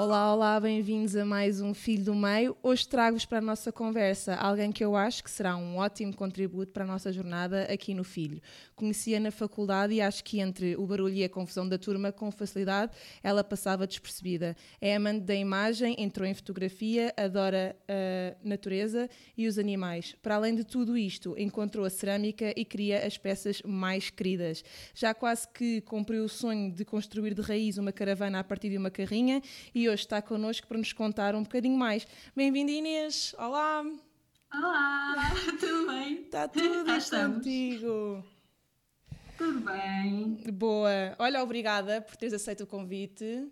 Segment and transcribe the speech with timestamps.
[0.00, 2.56] Olá, olá, bem-vindos a mais um Filho do Meio.
[2.62, 6.70] Hoje trago-vos para a nossa conversa alguém que eu acho que será um ótimo contributo
[6.70, 8.40] para a nossa jornada aqui no Filho.
[8.76, 12.30] Conhecia na faculdade e acho que entre o barulho e a confusão da turma, com
[12.30, 12.92] facilidade,
[13.24, 14.56] ela passava despercebida.
[14.80, 20.14] É amante da imagem, entrou em fotografia, adora a natureza e os animais.
[20.22, 24.62] Para além de tudo isto, encontrou a cerâmica e cria as peças mais queridas.
[24.94, 28.78] Já quase que cumpriu o sonho de construir de raiz uma caravana a partir de
[28.78, 29.42] uma carrinha
[29.74, 32.06] e hoje está connosco para nos contar um bocadinho mais.
[32.36, 33.34] Bem-vinda, Inês!
[33.38, 33.84] Olá!
[34.52, 35.14] Olá,
[35.58, 36.22] tudo bem?
[36.22, 36.84] Está tudo
[37.34, 38.24] contigo!
[39.38, 40.36] Tudo bem.
[40.52, 41.14] Boa.
[41.18, 43.48] Olha, obrigada por teres aceito o convite.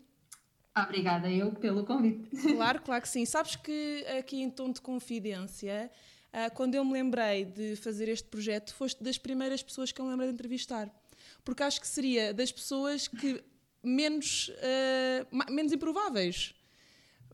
[0.77, 2.29] Obrigada eu pelo convite.
[2.55, 3.25] Claro, claro que sim.
[3.25, 5.91] Sabes que aqui em tom de confidência,
[6.33, 10.05] ah, quando eu me lembrei de fazer este projeto, foste das primeiras pessoas que eu
[10.05, 10.91] me lembrei de entrevistar.
[11.45, 13.43] Porque acho que seria das pessoas que
[13.87, 16.55] menos, uh, menos improváveis.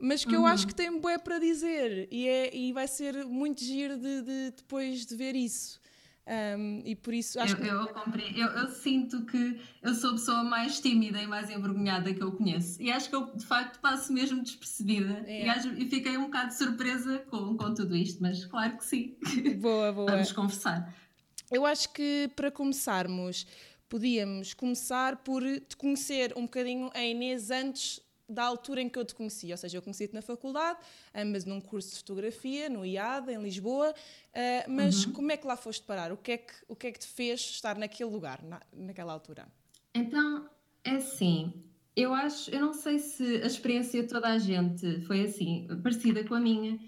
[0.01, 0.43] Mas que uhum.
[0.43, 4.23] eu acho que tem bué para dizer e, é, e vai ser muito giro de,
[4.23, 5.81] de depois de ver isso.
[6.25, 7.67] Um, e por isso acho eu, que...
[7.67, 12.23] eu, eu, eu, sinto que eu sou a pessoa mais tímida e mais envergonhada que
[12.23, 15.47] eu conheço e acho que eu de facto passo mesmo despercebida é.
[15.47, 19.17] e, acho, e, fiquei um bocado surpresa com, com tudo isto, mas claro que sim.
[19.59, 20.07] Boa, boa.
[20.13, 20.95] Vamos conversar.
[21.51, 23.45] Eu acho que para começarmos,
[23.93, 29.05] podíamos começar por te conhecer um bocadinho a Inês antes da altura em que eu
[29.05, 30.79] te conheci, ou seja, eu conheci-te na faculdade,
[31.15, 35.13] ambas num curso de fotografia, no IAD, em Lisboa, uh, mas uhum.
[35.13, 36.11] como é que lá foste parar?
[36.11, 39.13] O que é que, o que, é que te fez estar naquele lugar, na, naquela
[39.13, 39.47] altura?
[39.95, 40.49] Então,
[40.85, 41.53] é assim,
[41.95, 46.25] eu acho, eu não sei se a experiência de toda a gente foi assim, parecida
[46.25, 46.81] com a minha,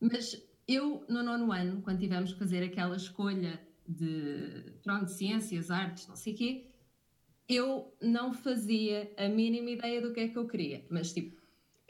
[0.00, 5.70] mas eu, no nono ano, quando tivemos que fazer aquela escolha de, pronto, de ciências,
[5.70, 6.66] artes, não sei o quê,
[7.48, 10.84] eu não fazia a mínima ideia do que é que eu queria.
[10.90, 11.38] Mas, tipo,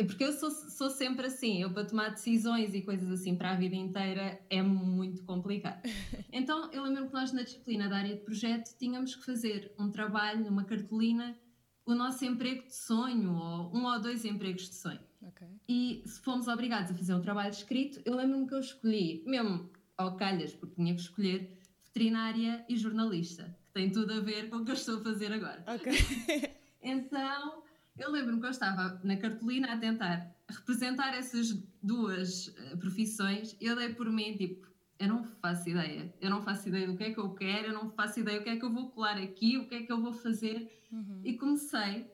[0.07, 3.57] porque eu sou, sou sempre assim, eu para tomar decisões e coisas assim para a
[3.57, 5.83] vida inteira é muito complicado.
[6.31, 9.91] Então, eu lembro que nós na disciplina da área de projeto tínhamos que fazer um
[9.91, 11.37] trabalho, uma cartolina,
[11.85, 15.01] o nosso emprego de sonho, ou um ou dois empregos de sonho.
[15.21, 15.49] Okay.
[15.69, 19.69] E se fomos obrigados a fazer um trabalho escrito, eu lembro-me que eu escolhi, mesmo
[19.97, 21.58] ao calhas, porque tinha que escolher,
[21.99, 25.33] veterinária e jornalista, que tem tudo a ver com o que eu estou a fazer
[25.33, 25.65] agora.
[25.67, 25.93] Ok.
[26.81, 27.63] então,
[27.99, 33.67] eu lembro-me que eu estava na cartolina a tentar representar essas duas uh, profissões e
[33.67, 36.13] eu dei por mim, tipo, eu não faço ideia.
[36.21, 38.45] Eu não faço ideia do que é que eu quero, eu não faço ideia do
[38.45, 40.71] que é que eu vou colar aqui, o que é que eu vou fazer.
[40.93, 41.21] Uhum.
[41.25, 42.07] E comecei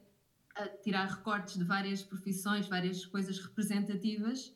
[0.57, 4.53] a tirar recortes de várias profissões, várias coisas representativas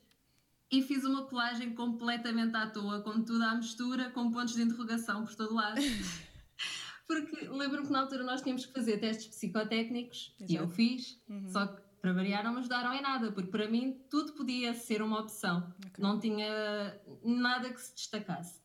[0.71, 5.25] e fiz uma colagem completamente à toa, com tudo à mistura, com pontos de interrogação
[5.25, 5.81] por todo lado.
[7.07, 10.53] Porque lembro-me que na altura nós tínhamos que fazer testes psicotécnicos Exato.
[10.53, 11.51] e eu fiz, uhum.
[11.51, 15.01] só que para variar não me ajudaram em nada, porque para mim tudo podia ser
[15.01, 16.05] uma opção, okay.
[16.05, 18.61] não tinha nada que se destacasse.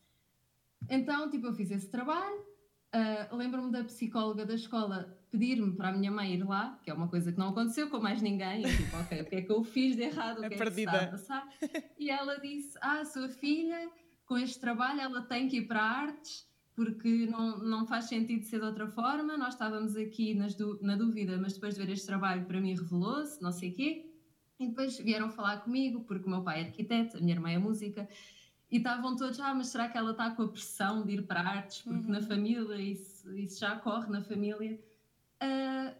[0.90, 2.46] Então, tipo, eu fiz esse trabalho,
[2.94, 6.94] uh, lembro-me da psicóloga da escola pedir-me para a minha mãe ir lá, que é
[6.94, 9.51] uma coisa que não aconteceu com mais ninguém, e tipo, ok, o que é que
[9.51, 11.49] eu fiz de errado, o que é, que está a passar?
[11.97, 13.89] E ela disse, ah, a sua filha,
[14.27, 18.59] com este trabalho, ela tem que ir para artes, porque não, não faz sentido ser
[18.59, 22.45] de outra forma, nós estávamos aqui nas na dúvida, mas depois de ver este trabalho,
[22.45, 24.13] para mim revelou-se, não sei o quê,
[24.59, 27.57] e depois vieram falar comigo, porque o meu pai é arquiteto, a minha irmã é
[27.57, 28.07] música,
[28.69, 31.41] e estavam todos, ah, mas será que ela está com a pressão de ir para
[31.41, 31.81] artes?
[31.81, 32.11] Porque uhum.
[32.11, 34.79] na família isso, isso já corre na família.
[35.44, 35.96] Uh,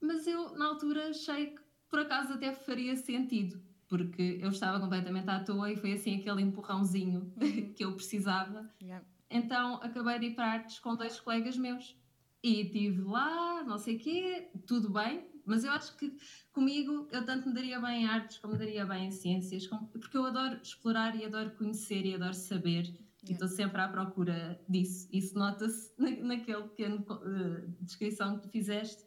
[0.00, 5.28] mas eu, na altura, achei que por acaso até faria sentido, porque eu estava completamente
[5.28, 7.72] à toa e foi assim aquele empurrãozinho uhum.
[7.74, 8.70] que eu precisava.
[8.80, 9.04] Yeah.
[9.30, 11.96] Então acabei de ir para artes com dois colegas meus
[12.42, 16.16] e estive lá, não sei o quê, tudo bem, mas eu acho que
[16.52, 20.16] comigo eu tanto me daria bem em artes como me daria bem em ciências, porque
[20.16, 22.92] eu adoro explorar e adoro conhecer e adoro saber.
[23.32, 23.44] Yeah.
[23.44, 25.08] Estou sempre à procura disso.
[25.12, 29.04] Isso nota-se naquele pequeno uh, descrição que tu fizeste.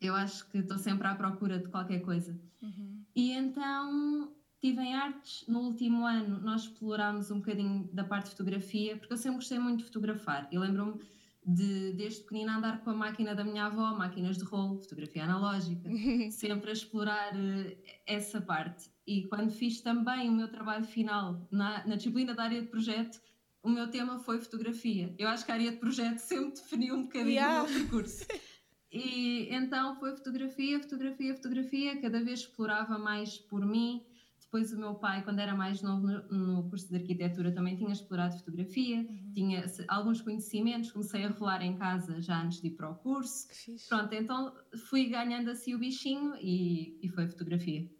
[0.00, 2.38] Eu acho que estou sempre à procura de qualquer coisa.
[2.60, 3.04] Uhum.
[3.14, 5.44] E então estive em artes.
[5.48, 9.58] No último ano, nós explorámos um bocadinho da parte de fotografia, porque eu sempre gostei
[9.58, 10.48] muito de fotografar.
[10.52, 11.00] E lembro-me
[11.44, 15.90] de, desde pequenina, andar com a máquina da minha avó, máquinas de rolo, fotografia analógica,
[16.30, 18.90] sempre a explorar uh, essa parte.
[19.04, 23.20] E quando fiz também o meu trabalho final na, na disciplina da área de projeto,
[23.62, 25.14] o meu tema foi fotografia.
[25.18, 27.62] Eu acho que a área de projeto sempre definiu um bocadinho yeah.
[27.62, 28.26] o meu percurso.
[28.94, 34.04] E então foi fotografia, fotografia, fotografia, cada vez explorava mais por mim.
[34.38, 38.36] Depois o meu pai, quando era mais novo no, curso de arquitetura, também tinha explorado
[38.36, 39.32] fotografia, uhum.
[39.32, 43.48] tinha alguns conhecimentos, comecei a revelar em casa já antes de ir para o curso.
[43.88, 44.54] Pronto, então
[44.90, 47.90] fui ganhando assim o bichinho e, e foi fotografia.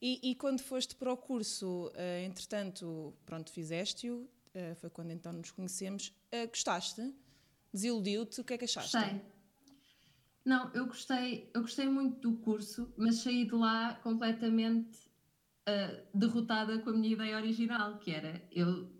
[0.00, 5.32] E, e, quando foste para o curso, uh, entretanto, pronto, fizeste-o, uh, foi quando então
[5.32, 6.14] nos conhecemos.
[6.32, 7.14] Uh, gostaste?
[7.72, 8.40] Desiludiu-te?
[8.40, 8.96] O que é que achaste?
[8.96, 9.22] Gostei.
[10.44, 15.10] Não, eu gostei, eu gostei muito do curso, mas saí de lá completamente
[16.12, 18.90] derrotada com a minha ideia original, que era eu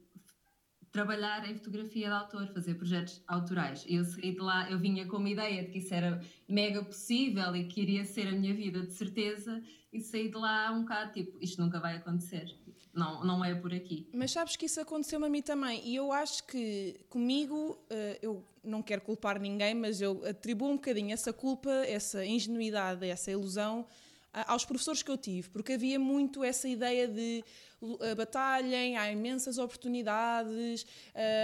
[0.92, 3.84] trabalhar em fotografia de autor, fazer projetos autorais.
[3.88, 7.54] Eu saí de lá, eu vinha com uma ideia de que isso era mega possível
[7.54, 11.12] e que iria ser a minha vida de certeza, e saí de lá um bocado
[11.12, 12.56] tipo, isto nunca vai acontecer.
[12.92, 14.08] Não, não é por aqui.
[14.12, 18.44] Mas sabes que isso aconteceu-me a mim também, e eu acho que comigo, eh, eu
[18.64, 23.86] não quero culpar ninguém, mas eu atribuo um bocadinho essa culpa, essa ingenuidade, essa ilusão
[24.32, 27.44] aos professores que eu tive, porque havia muito essa ideia de
[27.80, 30.86] uh, batalhem, há imensas oportunidades, uh,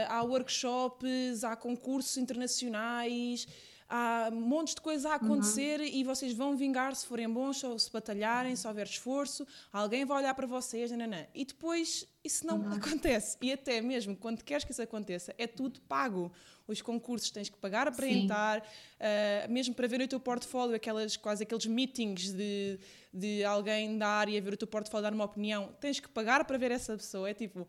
[0.08, 3.46] há workshops, há concursos internacionais,
[3.88, 5.86] há montes de coisas a acontecer uhum.
[5.86, 10.18] e vocês vão vingar se forem bons, ou se batalharem, se houver esforço, alguém vai
[10.18, 11.26] olhar para vocês, nananã.
[11.34, 12.72] e depois isso não uhum.
[12.74, 13.36] acontece.
[13.40, 16.32] E até mesmo quando queres que isso aconteça, é tudo pago.
[16.66, 18.24] Os concursos tens que pagar para Sim.
[18.24, 22.80] entrar, uh, mesmo para ver o teu portfólio, aquelas, quase aqueles meetings de,
[23.14, 26.58] de alguém da área ver o teu portfólio, dar uma opinião, tens que pagar para
[26.58, 27.30] ver essa pessoa.
[27.30, 27.68] É tipo,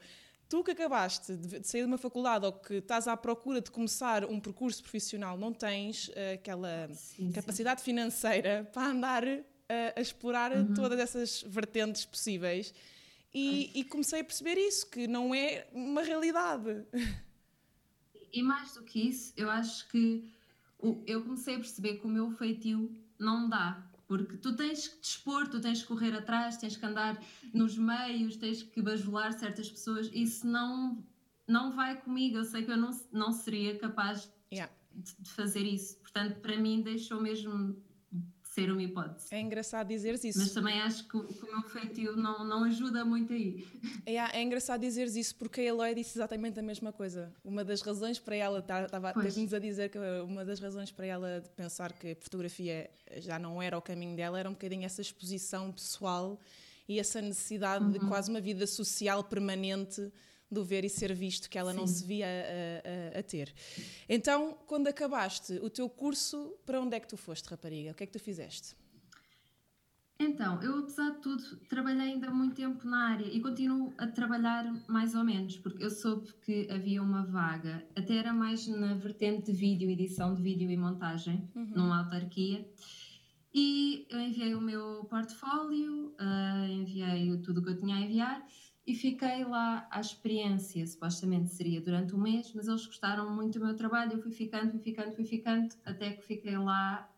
[0.49, 4.25] tu que acabaste de sair de uma faculdade ou que estás à procura de começar
[4.25, 7.85] um percurso profissional, não tens uh, aquela sim, capacidade sim.
[7.85, 9.43] financeira para andar uh,
[9.95, 10.73] a explorar uhum.
[10.73, 12.73] todas essas vertentes possíveis.
[13.33, 16.85] E, e, comecei a perceber isso, que não é uma realidade.
[18.33, 20.27] E mais do que isso, eu acho que
[21.05, 23.85] eu comecei a perceber que o meu feitio não dá.
[24.07, 27.21] Porque tu tens que dispor, tu tens que correr atrás, tens que andar
[27.53, 30.09] nos meios, tens que bajular certas pessoas.
[30.13, 31.03] Isso não,
[31.45, 32.37] não vai comigo.
[32.37, 34.73] Eu sei que eu não, não seria capaz yeah.
[34.93, 35.97] de, de fazer isso.
[35.97, 37.75] Portanto, para mim, deixou mesmo
[38.57, 39.27] ser uma hipótese.
[39.29, 40.39] É engraçado dizeres isso.
[40.39, 43.67] Mas também acho que, que o meu feitio não, não ajuda muito aí.
[44.03, 47.31] É, é engraçado dizeres isso porque a Eloy disse exatamente a mesma coisa.
[47.45, 51.43] Uma das razões para ela, estava nos a dizer que uma das razões para ela
[51.55, 55.71] pensar que a fotografia já não era o caminho dela era um bocadinho essa exposição
[55.71, 56.39] pessoal
[56.89, 57.91] e essa necessidade uhum.
[57.91, 60.11] de quase uma vida social permanente
[60.49, 61.77] do ver e ser visto que ela Sim.
[61.77, 63.53] não se via a, a, a, ter.
[64.07, 67.91] Então, quando acabaste o teu curso, para onde é que tu foste, rapariga?
[67.91, 68.75] O que é que tu fizeste?
[70.19, 74.65] Então, eu apesar de tudo trabalhei ainda muito tempo na área e continuo a trabalhar
[74.87, 79.51] mais ou menos, porque eu soube que havia uma vaga, até era mais na vertente
[79.51, 81.71] de vídeo, edição de vídeo e montagem, uhum.
[81.75, 82.67] numa autarquia.
[83.53, 88.43] E eu enviei o meu portfólio, uh, enviei tudo o que eu tinha a enviar
[88.87, 93.65] e fiquei lá à experiência, supostamente seria durante um mês, mas eles gostaram muito do
[93.65, 97.11] meu trabalho, eu fui ficando, fui ficando, fui ficando, até que fiquei lá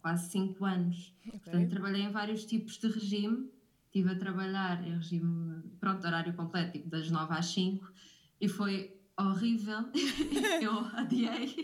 [0.00, 1.14] quase 5 anos.
[1.26, 1.38] Okay.
[1.38, 3.50] Portanto, trabalhei em vários tipos de regime,
[3.84, 7.92] estive a trabalhar em regime, pronto, horário completo, tipo das 9 às 5,
[8.40, 9.90] e foi horrível,
[10.62, 11.54] eu adiei.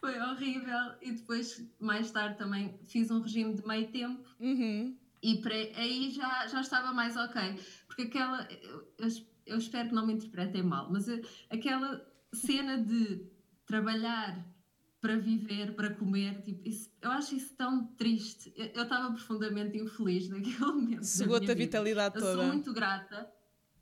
[0.00, 4.96] foi horrível e depois mais tarde também fiz um regime de meio tempo uhum.
[5.22, 5.40] e
[5.76, 7.56] aí já, já estava mais ok
[7.92, 8.48] porque aquela.
[8.50, 8.88] Eu,
[9.44, 11.06] eu espero que não me interpretem mal, mas
[11.50, 13.26] aquela cena de
[13.66, 14.46] trabalhar
[15.00, 18.54] para viver, para comer, tipo, isso, eu acho isso tão triste.
[18.56, 21.04] Eu estava profundamente infeliz naquele momento.
[21.04, 22.32] Segou-te a vitalidade eu toda.
[22.34, 23.30] Eu sou muito grata.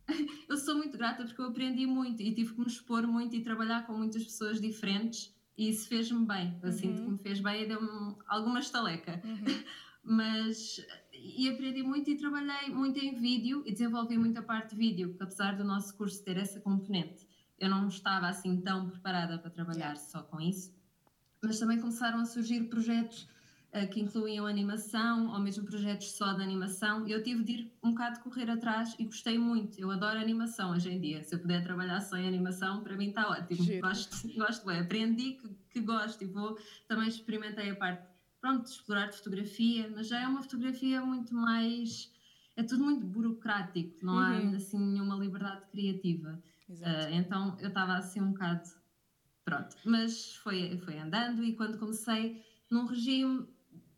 [0.48, 3.44] Eu sou muito grata porque eu aprendi muito e tive que me expor muito e
[3.44, 6.58] trabalhar com muitas pessoas diferentes e isso fez-me bem.
[6.60, 6.76] Eu uhum.
[6.76, 9.22] sinto que me fez bem e deu-me alguma estaleca.
[9.24, 9.62] Uhum.
[10.02, 10.84] Mas
[11.22, 15.24] e aprendi muito e trabalhei muito em vídeo e desenvolvi muita parte de vídeo, porque
[15.24, 17.26] apesar do nosso curso ter essa componente,
[17.58, 20.72] eu não estava assim tão preparada para trabalhar só com isso.
[21.42, 23.28] Mas também começaram a surgir projetos
[23.74, 27.72] uh, que incluíam animação ou mesmo projetos só de animação e eu tive de ir
[27.82, 29.78] um bocado correr atrás e gostei muito.
[29.78, 31.22] Eu adoro animação hoje em dia.
[31.22, 33.80] Se eu puder trabalhar só em animação, para mim está ótimo.
[33.80, 34.80] Gosto, gosto bem.
[34.80, 36.58] Aprendi que, que gosto e vou.
[36.88, 38.09] Também experimentei a parte
[38.40, 42.12] pronto, explorar fotografia, mas já é uma fotografia muito mais.
[42.56, 44.52] É tudo muito burocrático, não uhum.
[44.52, 46.42] há assim nenhuma liberdade criativa.
[46.68, 48.68] Uh, então eu estava assim um bocado.
[49.44, 53.48] Pronto, mas foi, foi andando e quando comecei num regime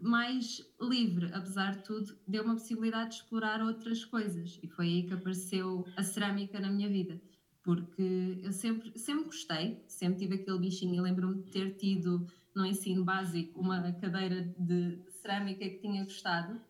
[0.00, 5.02] mais livre, apesar de tudo, deu uma possibilidade de explorar outras coisas e foi aí
[5.04, 7.20] que apareceu a cerâmica na minha vida.
[7.62, 10.96] Porque eu sempre, sempre gostei, sempre tive aquele bichinho.
[10.96, 16.60] Eu lembro-me de ter tido no ensino básico uma cadeira de cerâmica que tinha gostado.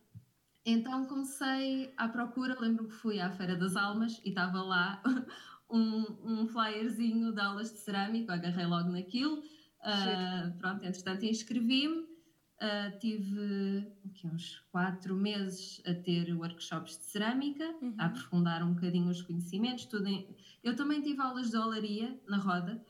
[0.64, 5.02] Então comecei à procura, lembro que fui à Feira das Almas e estava lá
[5.68, 9.38] um, um flyerzinho de aulas de cerâmica, agarrei logo naquilo.
[9.80, 12.12] Uh, pronto, entretanto inscrevi-me,
[12.62, 17.96] Uh, tive aqui, uns quatro meses a ter workshops de cerâmica, uhum.
[17.98, 19.86] a aprofundar um bocadinho os conhecimentos.
[19.86, 20.32] Tudo em...
[20.62, 22.80] Eu também tive aulas de olaria na roda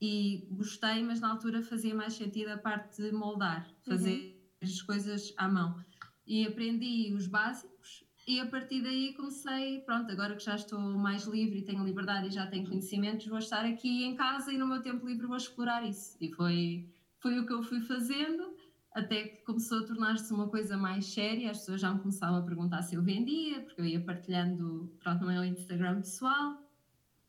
[0.00, 4.18] e gostei, mas na altura fazia mais sentido a parte de moldar, fazer
[4.62, 4.68] uhum.
[4.68, 5.78] as coisas à mão.
[6.26, 11.24] E aprendi os básicos e a partir daí comecei, pronto, agora que já estou mais
[11.24, 14.68] livre e tenho liberdade e já tenho conhecimentos, vou estar aqui em casa e no
[14.68, 16.16] meu tempo livre vou explorar isso.
[16.20, 16.88] E foi,
[17.18, 18.54] foi o que eu fui fazendo
[18.92, 22.42] até que começou a tornar-se uma coisa mais séria, as pessoas já me começavam a
[22.42, 26.56] perguntar se eu vendia, porque eu ia partilhando pronto, no meu Instagram pessoal.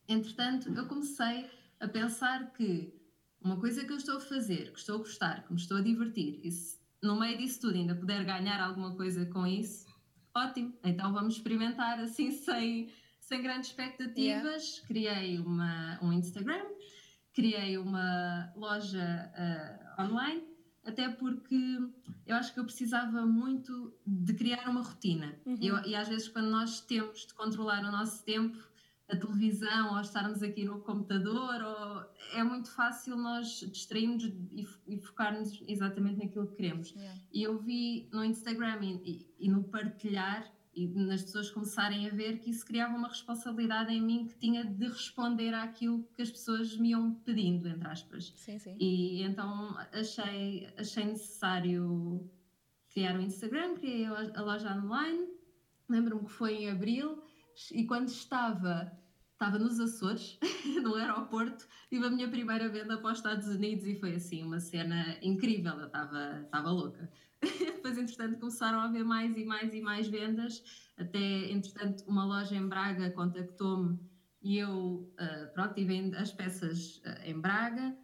[0.08, 1.48] Entretanto, eu comecei
[1.82, 2.94] a pensar que
[3.42, 5.80] uma coisa que eu estou a fazer, que estou a gostar, que me estou a
[5.80, 9.86] divertir, e se no meio disso tudo ainda puder ganhar alguma coisa com isso,
[10.34, 14.76] ótimo, então vamos experimentar assim sem, sem grandes expectativas.
[14.76, 14.86] Yeah.
[14.86, 16.64] Criei uma, um Instagram,
[17.34, 20.52] criei uma loja uh, online
[20.84, 21.78] até porque
[22.26, 25.38] eu acho que eu precisava muito de criar uma rotina.
[25.46, 25.58] Uhum.
[25.60, 28.58] Eu, e às vezes, quando nós temos de controlar o nosso tempo,
[29.12, 34.98] a televisão ou estarmos aqui no computador, ou, é muito fácil nós distrairmos e, e
[34.98, 36.90] focarmos exatamente naquilo que queremos.
[36.90, 37.20] Yeah.
[37.30, 42.38] E eu vi no Instagram e, e, no partilhar e nas pessoas começarem a ver
[42.38, 46.74] que isso criava uma responsabilidade em mim que tinha de responder àquilo que as pessoas
[46.78, 48.32] me iam pedindo, entre aspas.
[48.36, 48.74] Sim, sim.
[48.80, 52.26] E então achei, achei necessário
[52.88, 55.28] criar o um Instagram, criei a loja online.
[55.86, 57.22] Lembro-me que foi em abril
[57.70, 58.90] e quando estava
[59.42, 60.38] estava nos Açores,
[60.84, 64.60] no aeroporto, tive a minha primeira venda para os Estados Unidos e foi assim uma
[64.60, 67.10] cena incrível, eu estava, estava louca.
[67.42, 70.62] Depois, entretanto, começaram a haver mais e mais e mais vendas.
[70.96, 73.98] Até, entretanto, uma loja em Braga contactou-me
[74.40, 77.96] e eu, uh, pronto, tive as peças uh, em Braga.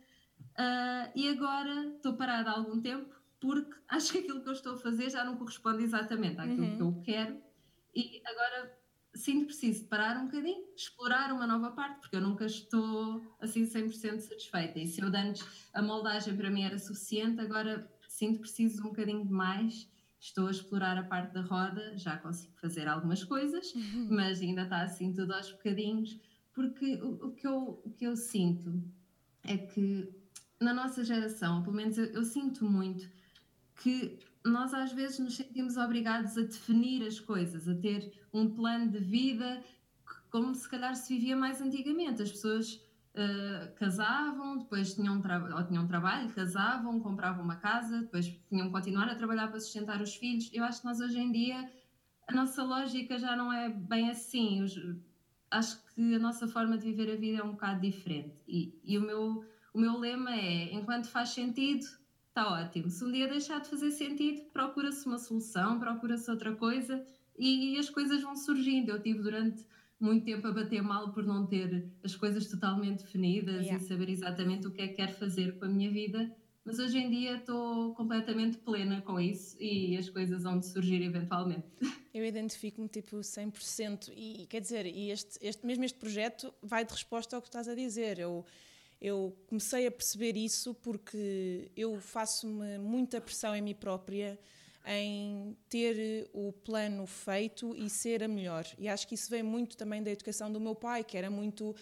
[0.58, 4.72] Uh, e agora estou parada há algum tempo porque acho que aquilo que eu estou
[4.72, 6.76] a fazer já não corresponde exatamente àquilo uhum.
[6.76, 7.40] que eu quero.
[7.94, 8.76] E agora
[9.14, 13.64] sinto preciso de parar um bocadinho, explorar uma nova parte, porque eu nunca estou assim
[13.64, 14.78] 100% satisfeita.
[14.78, 19.24] E se eu antes a moldagem para mim era suficiente, agora sinto preciso um bocadinho
[19.24, 19.88] de mais.
[20.20, 24.08] Estou a explorar a parte da roda, já consigo fazer algumas coisas, uhum.
[24.10, 26.18] mas ainda está assim tudo aos bocadinhos,
[26.52, 28.82] porque o, o, que eu, o que eu sinto
[29.44, 30.12] é que
[30.60, 33.08] na nossa geração, pelo menos eu, eu sinto muito,
[33.76, 38.90] que nós às vezes nos sentimos obrigados a definir as coisas, a ter um plano
[38.90, 39.62] de vida
[40.30, 42.22] como se calhar se vivia mais antigamente.
[42.22, 45.22] As pessoas uh, casavam, depois tinham,
[45.56, 50.00] ou tinham trabalho, casavam, compravam uma casa, depois tinham que continuar a trabalhar para sustentar
[50.00, 50.50] os filhos.
[50.52, 51.70] Eu acho que nós hoje em dia
[52.26, 54.64] a nossa lógica já não é bem assim.
[55.50, 58.36] acho que a nossa forma de viver a vida é um bocado diferente.
[58.46, 61.86] E, e o, meu, o meu lema é: enquanto faz sentido,
[62.38, 62.88] está ótimo.
[62.88, 67.04] Se um dia deixar de fazer sentido, procura-se uma solução, procura-se outra coisa
[67.36, 68.90] e, as coisas vão surgindo.
[68.90, 69.64] Eu tive durante
[70.00, 73.82] muito tempo a bater mal por não ter as coisas totalmente definidas yeah.
[73.82, 76.30] e saber exatamente o que é que quero fazer com a minha vida.
[76.64, 81.66] Mas hoje em dia estou completamente plena com isso e as coisas vão surgir eventualmente.
[82.14, 86.92] Eu identifico-me tipo 100% e quer dizer, e este, este, mesmo este projeto vai de
[86.92, 88.18] resposta ao que estás a dizer.
[88.18, 88.44] Eu,
[89.00, 94.38] eu comecei a perceber isso porque eu faço-me muita pressão em mim própria
[94.86, 98.64] em ter o plano feito e ser a melhor.
[98.78, 101.70] E acho que isso vem muito também da educação do meu pai, que era muito
[101.70, 101.74] uh,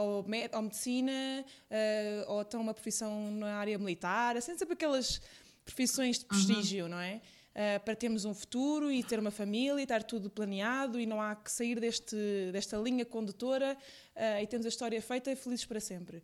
[0.00, 5.20] ou, med ou medicina, uh, ou então uma profissão na área militar, assim, sempre aquelas
[5.64, 6.90] profissões de prestígio, uhum.
[6.90, 7.20] não é?
[7.58, 11.20] Uh, para termos um futuro e ter uma família e estar tudo planeado e não
[11.20, 12.16] há que sair deste,
[12.52, 13.76] desta linha condutora
[14.14, 16.22] uh, e temos a história feita e felizes para sempre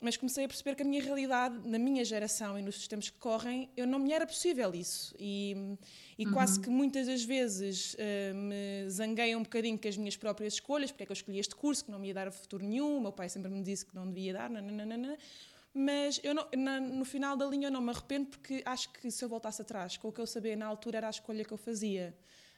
[0.00, 3.18] mas comecei a perceber que a minha realidade, na minha geração e nos sistemas que
[3.18, 5.14] correm, eu não me era possível isso.
[5.18, 5.76] E,
[6.16, 6.32] e uhum.
[6.32, 10.92] quase que muitas das vezes uh, me zanguei um bocadinho com as minhas próprias escolhas,
[10.92, 13.00] porque é que eu escolhi este curso que não me ia dar futuro nenhum, o
[13.00, 15.18] meu pai sempre me disse que não devia dar, nananana.
[15.74, 19.10] Mas eu não, na, no final da linha eu não me arrependo porque acho que
[19.10, 21.52] se eu voltasse atrás, com o que eu sabia na altura era a escolha que
[21.52, 22.16] eu fazia.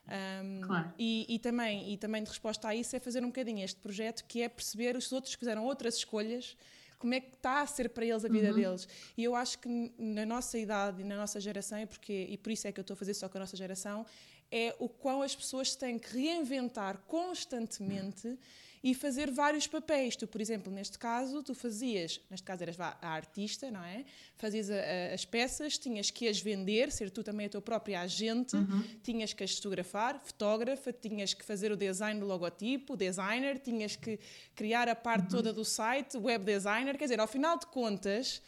[0.08, 0.92] Um, claro.
[0.98, 4.24] e, e, também, e também de resposta a isso é fazer um bocadinho este projeto
[4.24, 6.56] que é perceber os outros que fizeram outras escolhas
[6.98, 8.54] como é que está a ser para eles a vida uhum.
[8.54, 8.86] deles.
[9.16, 12.52] E eu acho que na nossa idade e na nossa geração, e, porque, e por
[12.52, 14.04] isso é que eu estou a fazer só com a nossa geração,
[14.50, 18.28] é o quão as pessoas têm que reinventar constantemente.
[18.28, 18.38] Uhum
[18.82, 20.16] e fazer vários papéis.
[20.16, 24.04] Tu, por exemplo, neste caso, tu fazias, neste caso eras a artista, não é?
[24.36, 28.00] Fazias a, a, as peças, tinhas que as vender, ser tu também a tua própria
[28.00, 28.82] agente, uhum.
[29.02, 34.18] tinhas que as fotografar, fotógrafa, tinhas que fazer o design do logotipo, designer, tinhas que
[34.54, 35.30] criar a parte uhum.
[35.30, 38.40] toda do site, web designer, quer dizer, ao final de contas,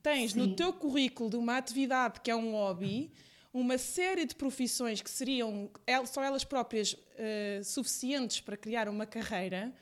[0.00, 0.38] tens Sim.
[0.38, 3.12] no teu currículo de uma atividade que é um hobby
[3.52, 5.70] uma série de profissões que seriam
[6.06, 9.72] só elas próprias uh, suficientes para criar uma carreira.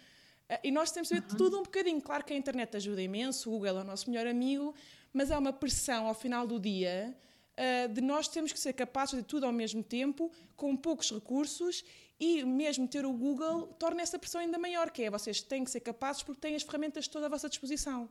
[0.48, 1.36] Uh, e nós temos de saber uhum.
[1.36, 2.00] tudo um bocadinho.
[2.00, 4.74] Claro que a internet ajuda imenso, o Google é o nosso melhor amigo,
[5.12, 7.16] mas é uma pressão ao final do dia
[7.60, 11.84] uh, de nós temos que ser capazes de tudo ao mesmo tempo, com poucos recursos
[12.18, 15.70] e mesmo ter o Google torna essa pressão ainda maior, que é vocês têm que
[15.70, 18.08] ser capazes porque têm as ferramentas todas à vossa disposição.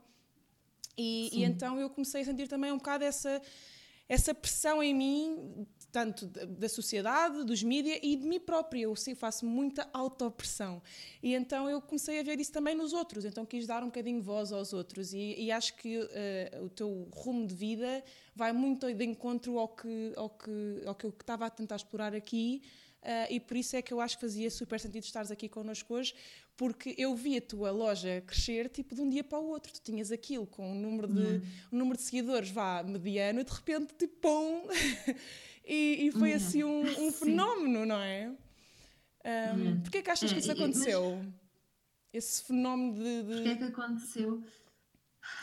[0.97, 3.41] E, e, então eu comecei a sentir também um bocado essa,
[4.09, 8.81] essa pressão em mim, tanto da sociedade, dos mídias e de mim própria.
[8.81, 10.81] Eu sim, faço muita autopressão.
[11.21, 13.23] E então eu comecei a ver isso também nos outros.
[13.23, 15.13] Então quis dar um bocadinho voz aos outros.
[15.13, 18.03] E, e acho que uh, o teu rumo de vida
[18.35, 22.15] vai muito de encontro ao que, ao que, ao que eu estava a tentar explorar
[22.15, 22.63] aqui.
[23.03, 25.93] Uh, e por isso é que eu acho que fazia super sentido estares aqui connosco
[25.93, 26.13] hoje,
[26.59, 29.71] porque eu vi a tua loja crescer tipo de um dia para o outro.
[29.71, 31.41] Tu tinhas aquilo com um número de, uhum.
[31.71, 34.67] um número de seguidores vá mediano e de repente tipo pum!
[35.63, 36.35] e, e, foi uhum.
[36.35, 38.27] assim um, um fenómeno, não é?
[39.23, 39.81] Um, uhum.
[39.83, 41.23] Porquê é que achas que isso aconteceu?
[41.23, 41.33] Mas...
[42.11, 43.23] Esse fenómeno de.
[43.23, 43.33] de...
[43.35, 44.43] Porquê é que aconteceu?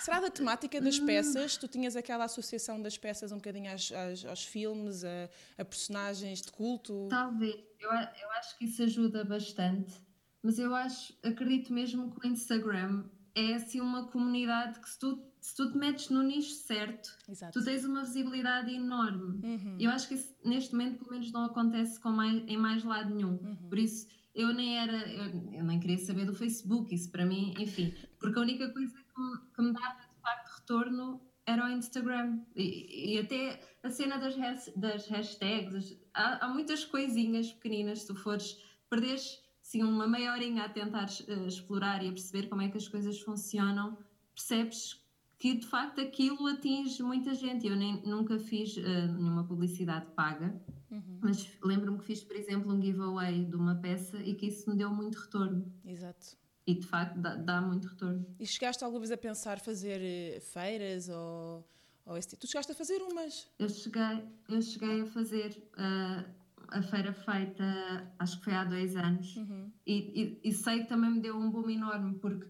[0.01, 1.07] Será da temática das hum.
[1.07, 1.57] peças?
[1.57, 6.43] Tu tinhas aquela associação das peças um bocadinho aos, aos, aos filmes, a, a, personagens
[6.43, 7.07] de culto?
[7.09, 7.55] Talvez.
[7.81, 10.06] Eu, eu acho que isso ajuda bastante
[10.47, 13.03] mas eu acho, acredito mesmo que o Instagram
[13.35, 17.59] é assim uma comunidade que se tu, se tu te metes no nicho certo, Exato.
[17.59, 19.45] tu tens uma visibilidade enorme.
[19.45, 19.77] Uhum.
[19.81, 23.13] Eu acho que isso, neste momento pelo menos não acontece com mais, em mais lado
[23.13, 23.41] nenhum.
[23.43, 23.57] Uhum.
[23.69, 27.53] Por isso eu nem era, eu, eu, nem queria saber do Facebook, isso para mim,
[27.59, 31.69] enfim, porque a única coisa que me, que me dava de facto retorno era o
[31.71, 32.39] Instagram.
[32.55, 38.07] E, e até a cena das, has, das hashtags, há, há muitas coisinhas pequeninas, se
[38.07, 42.63] tu fores, perderes sim, uma meia horinha a tentar uh, explorar e a perceber como
[42.63, 43.99] é que as coisas funcionam,
[44.33, 45.05] percebes
[45.39, 47.67] que de facto aquilo atinge muita gente.
[47.67, 50.55] Eu nem, nunca fiz uh, nenhuma publicidade paga,
[50.89, 51.19] uhum.
[51.21, 54.77] mas lembro-me que fiz, por exemplo, um giveaway de uma peça e que isso me
[54.77, 55.71] deu muito retorno.
[55.85, 56.37] Exato.
[56.65, 58.25] E de facto dá, dá muito retorno.
[58.39, 61.69] E chegaste alguma vez a pensar fazer eh, feiras ou,
[62.05, 62.41] ou esse tipo?
[62.41, 63.49] Tu chegaste a fazer umas?
[63.59, 65.61] Eu cheguei, eu cheguei a fazer.
[65.75, 66.36] Uh,
[66.69, 69.71] a feira feita, acho que foi há dois anos, uhum.
[69.87, 72.47] e, e, e, sei que também me deu um boom enorme, porque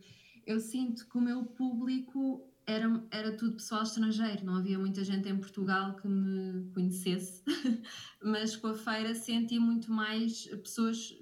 [0.46, 5.29] eu sinto que o meu público era, era tudo pessoal estrangeiro, não havia muita gente
[5.29, 7.42] em Portugal que me conhecesse,
[8.22, 11.16] mas com a feira senti muito mais pessoas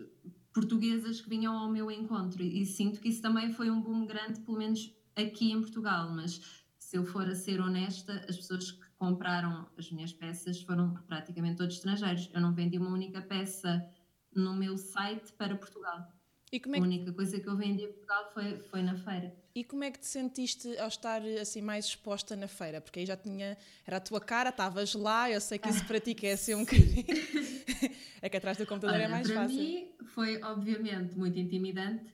[0.52, 4.06] portuguesas que vinham ao meu encontro, e, e sinto que isso também foi um boom
[4.06, 8.70] grande, pelo menos aqui em Portugal, mas se eu for a ser honesta, as pessoas
[8.70, 12.30] que compraram as minhas peças foram praticamente todos estrangeiros.
[12.32, 13.86] Eu não vendi uma única peça
[14.34, 16.10] no meu site para Portugal.
[16.50, 16.68] É que...
[16.68, 19.34] A única coisa que eu vendi em Portugal foi, foi na feira.
[19.54, 22.80] E como é que te sentiste ao estar assim mais exposta na feira?
[22.80, 26.00] Porque aí já tinha, era a tua cara, estavas lá, eu sei que isso para
[26.00, 27.04] ti que é assim um bocadinho.
[28.22, 29.56] é que atrás do computador é Olha, é mais para fácil.
[29.56, 32.04] Para mim foi obviamente muito intimidante,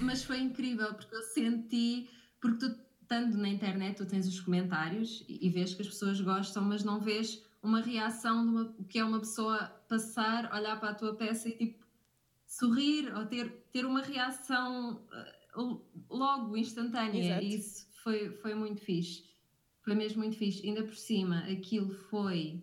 [0.00, 2.08] mas foi incrível porque eu senti,
[2.40, 6.20] porque tu estando na internet, tu tens os comentários e, e vês que as pessoas
[6.20, 10.90] gostam, mas não vês uma reação de uma, que é uma pessoa passar, olhar para
[10.90, 11.86] a tua peça e tipo
[12.46, 15.02] sorrir ou ter, ter uma reação
[15.56, 17.24] uh, logo instantânea.
[17.24, 17.44] Exato.
[17.44, 19.24] E isso foi, foi muito fixe.
[19.82, 20.66] Foi mesmo muito fixe.
[20.66, 22.62] Ainda por cima, aquilo foi.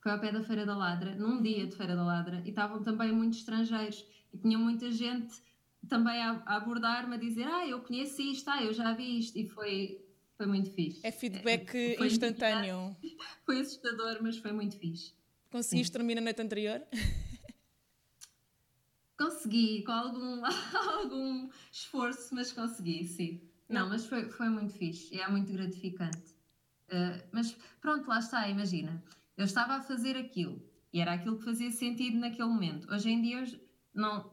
[0.00, 2.82] Foi ao pé da Feira da Ladra, num dia de Feira da Ladra, e estavam
[2.82, 4.06] também muitos estrangeiros.
[4.32, 5.42] E tinha muita gente
[5.88, 9.38] também a, a abordar-me a dizer, ah, eu conheço isto, ah, eu já vi isto,
[9.38, 10.04] e foi,
[10.36, 11.00] foi muito fixe.
[11.02, 12.96] É feedback é, foi instantâneo.
[13.44, 15.14] Foi assustador, mas foi muito fixe.
[15.50, 16.82] Conseguiste dormir na noite anterior?
[19.16, 20.42] Consegui, com algum,
[20.98, 23.40] algum esforço, mas consegui, sim.
[23.68, 26.34] Não, Não mas foi, foi muito fixe é muito gratificante.
[26.88, 29.02] Uh, mas pronto, lá está, imagina.
[29.36, 30.62] Eu estava a fazer aquilo
[30.92, 32.92] e era aquilo que fazia sentido naquele momento.
[32.92, 33.44] Hoje em dia,
[33.94, 34.30] não,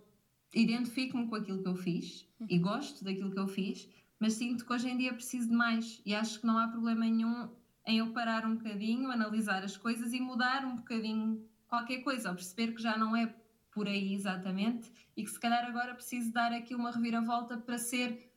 [0.53, 3.89] identifico-me com aquilo que eu fiz e gosto daquilo que eu fiz,
[4.19, 7.05] mas sinto que hoje em dia preciso de mais e acho que não há problema
[7.05, 7.49] nenhum
[7.85, 12.35] em eu parar um bocadinho, analisar as coisas e mudar um bocadinho qualquer coisa, ou
[12.35, 13.33] perceber que já não é
[13.71, 18.31] por aí exatamente e que se calhar agora preciso dar aqui uma reviravolta para ser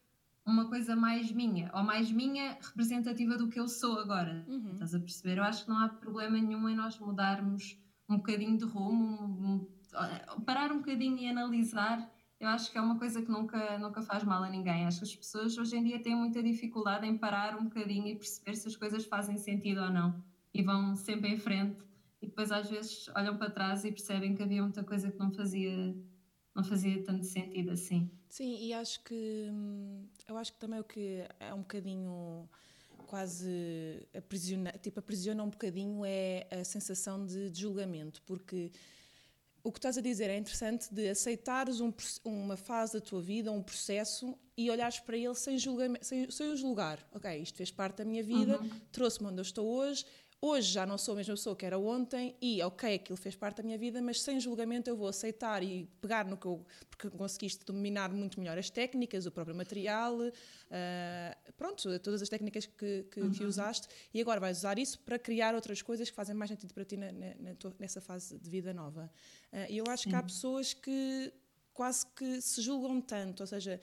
[0.45, 4.45] uma coisa mais minha, ou mais minha representativa do que eu sou agora.
[4.49, 4.73] Uhum.
[4.73, 5.39] Estás a perceber?
[5.39, 7.77] Eu acho que não há problema nenhum em nós mudarmos
[8.09, 9.69] um bocadinho de rumo,
[10.45, 14.23] parar um bocadinho e analisar, eu acho que é uma coisa que nunca, nunca faz
[14.23, 14.87] mal a ninguém.
[14.87, 18.17] Acho que as pessoas hoje em dia têm muita dificuldade em parar um bocadinho e
[18.17, 20.23] perceber se as coisas fazem sentido ou não.
[20.53, 21.79] E vão sempre em frente
[22.21, 25.31] e depois às vezes olham para trás e percebem que havia muita coisa que não
[25.31, 25.95] fazia
[26.55, 28.11] não fazia tanto sentido assim.
[28.31, 32.49] Sim, e acho que hum, eu acho que também o que é um bocadinho
[33.07, 38.73] quase aprisiona, tipo, aprisiona um bocadinho é a sensação de, de julgamento, porque
[39.67, 41.93] o que estás a dizer é interessante de aceitares um,
[42.25, 45.59] uma fase da tua vida, um processo e olhares para ele sem,
[46.01, 47.05] sem, sem o julgar.
[47.13, 48.71] Ok, isto fez parte da minha vida, uhum.
[48.93, 50.07] trouxe-me onde eu estou hoje,
[50.41, 53.57] Hoje já não sou a mesma pessoa que era ontem e, ok, aquilo fez parte
[53.57, 56.65] da minha vida, mas sem julgamento eu vou aceitar e pegar no que eu.
[56.91, 62.67] porque conseguiste dominar muito melhor as técnicas, o próprio material, uh, pronto, todas as técnicas
[62.67, 63.31] que, que, uhum.
[63.31, 66.75] que, usaste e agora vais usar isso para criar outras coisas que fazem mais sentido
[66.75, 69.11] para ti na, na, nessa fase de vida nova.
[69.51, 70.11] Uh, e eu acho Sim.
[70.11, 71.33] que há pessoas que
[71.73, 73.81] quase que se julgam tanto, ou seja,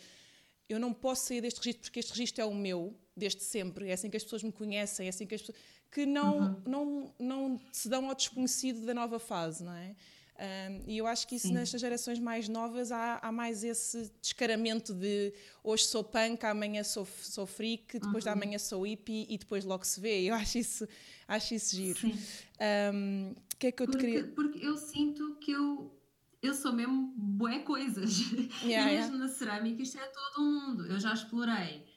[0.69, 3.93] eu não posso sair deste registro porque este registro é o meu, desde sempre, é
[3.93, 5.57] assim que as pessoas me conhecem, é assim que as pessoas
[5.93, 6.61] que não, uhum.
[6.65, 9.95] não, não se dão ao desconhecido da nova fase, não é?
[10.35, 11.53] Um, e eu acho que isso Sim.
[11.53, 15.31] nestas gerações mais novas há, há, mais esse descaramento de
[15.63, 18.31] hoje sou punk, amanhã sou, sou freak, depois uhum.
[18.31, 20.23] da amanhã sou hippie e depois logo se vê.
[20.23, 20.87] Eu acho isso,
[21.27, 21.99] acho isso giro.
[22.07, 24.27] O um, que é que eu porque, te queria.
[24.33, 25.95] Porque eu sinto que eu,
[26.41, 28.17] eu sou mesmo bué coisas.
[28.65, 29.17] Yeah, e mesmo yeah.
[29.17, 30.87] na cerâmica isto é todo um mundo.
[30.87, 31.92] Eu já explorei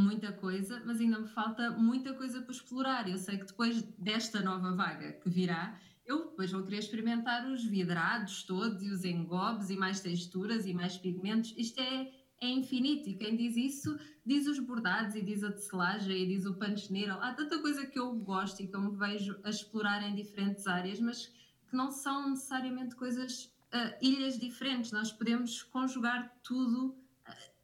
[0.00, 3.08] muita coisa, mas ainda me falta muita coisa para explorar.
[3.08, 7.64] Eu sei que depois desta nova vaga que virá, eu depois vou querer experimentar os
[7.64, 11.54] vidrados todos e os engobes e mais texturas e mais pigmentos.
[11.56, 12.10] Isto é,
[12.40, 16.46] é infinito e quem diz isso diz os bordados e diz a tecelagem e diz
[16.46, 16.88] o punch.
[17.20, 20.66] Há tanta coisa que eu gosto e que eu me vejo a explorar em diferentes
[20.66, 21.26] áreas, mas
[21.68, 24.92] que não são necessariamente coisas, uh, ilhas diferentes.
[24.92, 26.96] Nós podemos conjugar tudo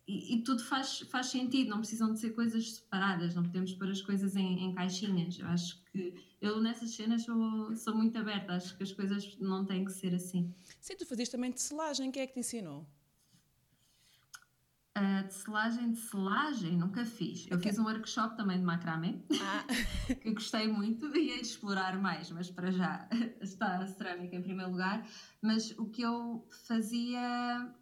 [0.07, 3.91] e, e, tudo faz, faz sentido, não precisam de ser coisas separadas, não podemos pôr
[3.91, 5.39] as coisas em, em caixinhas.
[5.39, 9.65] Eu acho que eu nessas cenas sou, sou muito aberta, acho que as coisas não
[9.65, 10.55] têm que ser assim.
[10.81, 12.87] Sim, tu fazias também de selagem, quem é que te ensinou?
[14.97, 17.47] Uh, de selagem, de selagem, nunca fiz.
[17.51, 17.71] Eu okay.
[17.71, 19.67] fiz um workshop também de macramé, ah.
[20.23, 23.09] que gostei muito e ia explorar mais, mas para já
[23.43, 25.07] está a cerâmica em primeiro lugar.
[25.43, 27.75] Mas o que eu fazia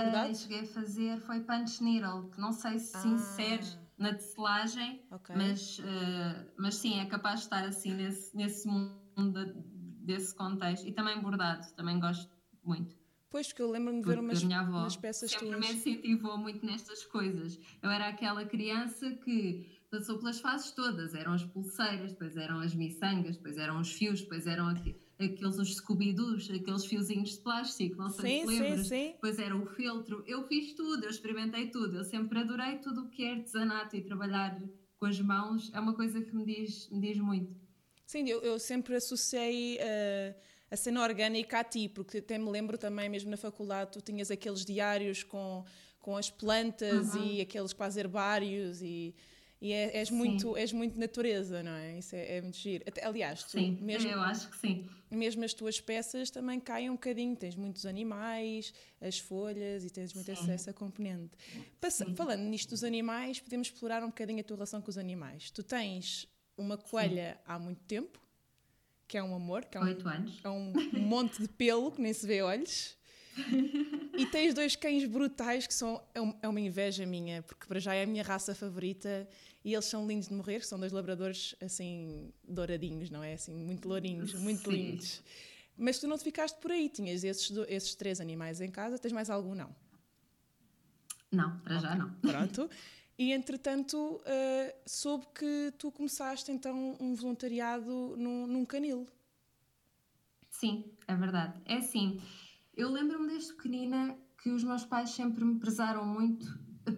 [0.00, 3.06] Uh, cheguei a fazer foi punch needle, que não sei se ah.
[3.06, 3.66] insere
[3.98, 5.36] na tecelagem, okay.
[5.36, 9.44] mas, uh, mas sim, é capaz de estar assim nesse, nesse mundo
[10.00, 10.88] desse contexto.
[10.88, 12.30] E também bordado, também gosto
[12.64, 12.98] muito.
[13.30, 15.60] Pois, porque eu lembro-me de ver umas, umas peças sempre tuas.
[15.60, 17.60] me incentivou muito nestas coisas.
[17.80, 21.14] Eu era aquela criança que passou pelas fases todas.
[21.14, 25.58] Eram as pulseiras, depois eram as miçangas, depois eram os fios, depois eram aqui aqueles
[25.58, 26.14] os scooby
[26.54, 28.86] aqueles fiozinhos de plástico, não sei sim, se lembras.
[28.86, 29.12] Sim, sim.
[29.12, 30.24] Depois era o filtro.
[30.26, 31.96] Eu fiz tudo, eu experimentei tudo.
[31.96, 34.60] Eu sempre adorei tudo o que é artesanato e trabalhar
[34.98, 35.70] com as mãos.
[35.72, 37.54] É uma coisa que me diz, me diz muito.
[38.06, 40.34] Sim, eu, eu sempre associei uh,
[40.70, 44.30] a cena orgânica a ti, porque até me lembro também, mesmo na faculdade, tu tinhas
[44.30, 45.64] aqueles diários com,
[46.00, 47.24] com as plantas uhum.
[47.24, 49.14] e aqueles quase herbários e
[49.60, 51.98] e é, és, muito, és muito natureza, não é?
[51.98, 52.82] Isso é, é muito giro.
[52.86, 54.88] Até, aliás, tu, sim, mesmo, eu acho que sim.
[55.10, 60.14] Mesmo as tuas peças também caem um bocadinho, tens muitos animais, as folhas e tens
[60.14, 61.32] muito essa, essa componente.
[61.78, 65.50] Passa, falando nisto dos animais, podemos explorar um bocadinho a tua relação com os animais.
[65.50, 68.18] Tu tens uma coelha há muito tempo,
[69.06, 70.40] que é um amor, que é um, Oito anos.
[70.42, 72.96] É um monte de pelo que nem se vê olhos
[74.16, 77.94] e tens dois cães brutais que são é, é uma inveja minha, porque para já
[77.94, 79.28] é a minha raça favorita
[79.64, 83.34] e eles são lindos de morrer, são dois labradores assim douradinhos, não é?
[83.34, 84.76] Assim, muito lourinhos, muito Sim.
[84.76, 85.22] lindos.
[85.76, 89.12] Mas tu não te ficaste por aí, tinhas esses, esses três animais em casa, tens
[89.12, 89.74] mais algum não?
[91.30, 91.88] Não, para okay.
[91.88, 92.12] já não.
[92.14, 92.70] Pronto.
[93.20, 99.06] E entretanto, uh, soube que tu começaste então um voluntariado num, num canil.
[100.48, 101.60] Sim, é verdade.
[101.66, 102.18] É assim,
[102.76, 106.46] eu lembro-me desde pequenina que os meus pais sempre me prezaram muito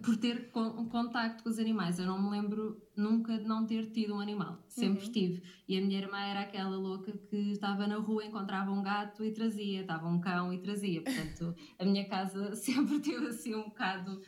[0.01, 1.99] por ter um contacto com os animais.
[1.99, 5.11] Eu não me lembro nunca de não ter tido um animal, sempre uhum.
[5.11, 5.43] tive.
[5.67, 9.31] E a minha irmã era aquela louca que estava na rua, encontrava um gato e
[9.31, 11.01] trazia, estava um cão e trazia.
[11.01, 14.21] Portanto, a minha casa sempre teve assim um bocado,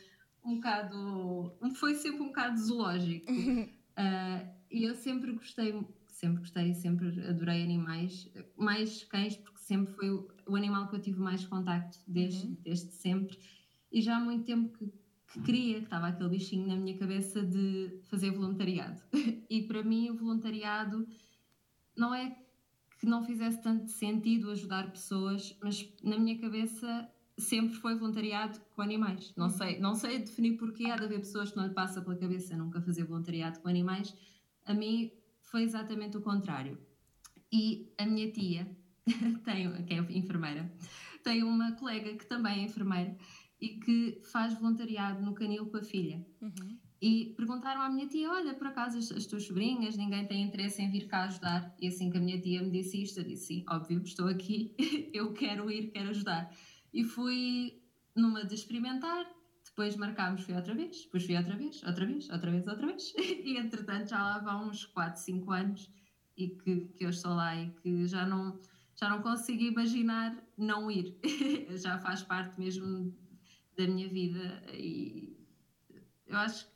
[0.44, 3.32] um bocado, foi sempre um bocado zoológico.
[3.32, 5.72] Uh, e eu sempre gostei,
[6.08, 10.10] sempre gostei, sempre adorei animais, mais cães, porque sempre foi
[10.46, 12.56] o, animal que eu tive mais contacto desde, uhum.
[12.62, 13.38] desde sempre.
[13.92, 14.92] E já há muito tempo que
[15.32, 19.00] que queria, que estava aquele bichinho na minha cabeça de fazer voluntariado.
[19.48, 21.06] E para mim, o voluntariado
[21.96, 22.36] não é
[22.98, 28.82] que não fizesse tanto sentido ajudar pessoas, mas na minha cabeça sempre foi voluntariado com
[28.82, 29.32] animais.
[29.36, 32.16] Não sei, não sei definir porquê, há de haver pessoas que não lhe passa pela
[32.16, 34.12] cabeça nunca fazer voluntariado com animais.
[34.64, 36.76] A mim foi exatamente o contrário.
[37.52, 38.75] E a minha tia,
[39.44, 40.70] tem, que é enfermeira,
[41.22, 43.16] tem uma colega que também é enfermeira
[43.60, 46.24] e que faz voluntariado no canil com a filha.
[46.40, 46.78] Uhum.
[47.00, 50.80] E perguntaram à minha tia: Olha, por acaso as, as, tuas sobrinhas, ninguém tem interesse
[50.82, 51.74] em vir cá ajudar?
[51.80, 54.74] E assim que a minha tia me disse isto, eu disse: Sim, óbvio, estou aqui,
[55.12, 56.50] eu quero ir, quero ajudar.
[56.92, 57.82] E fui
[58.14, 59.26] numa de experimentar,
[59.64, 63.12] depois marcámos, fui outra vez, depois fui outra vez, outra vez, outra vez, outra vez.
[63.44, 65.90] E entretanto já lá vão uns 4, 5 anos
[66.36, 68.58] e que, que eu estou lá e que já não,
[68.96, 71.18] já não consigo imaginar não ir.
[71.76, 73.14] já faz parte mesmo
[73.76, 75.36] da minha vida e
[76.26, 76.66] eu acho,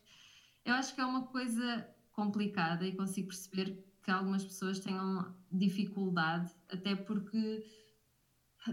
[0.64, 6.52] eu acho que é uma coisa complicada e consigo perceber que algumas pessoas tenham dificuldade,
[6.68, 7.64] até porque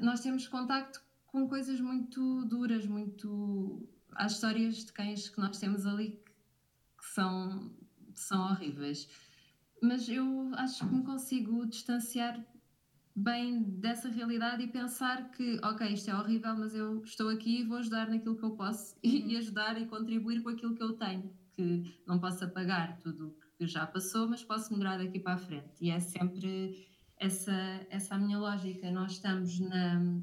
[0.01, 5.85] nós temos contacto com coisas muito duras, muito há histórias de cães que nós temos
[5.85, 6.31] ali que,
[6.97, 7.71] que são,
[8.13, 9.07] são horríveis.
[9.81, 12.43] Mas eu acho que me consigo distanciar
[13.17, 17.63] bem dessa realidade e pensar que, ok, isto é horrível, mas eu estou aqui e
[17.63, 20.93] vou ajudar naquilo que eu posso e, e ajudar e contribuir com aquilo que eu
[20.93, 25.33] tenho, que não posso apagar tudo o que já passou, mas posso melhorar daqui para
[25.33, 25.71] a frente.
[25.81, 28.91] E é sempre essa, essa a minha lógica.
[28.91, 30.21] Nós estamos na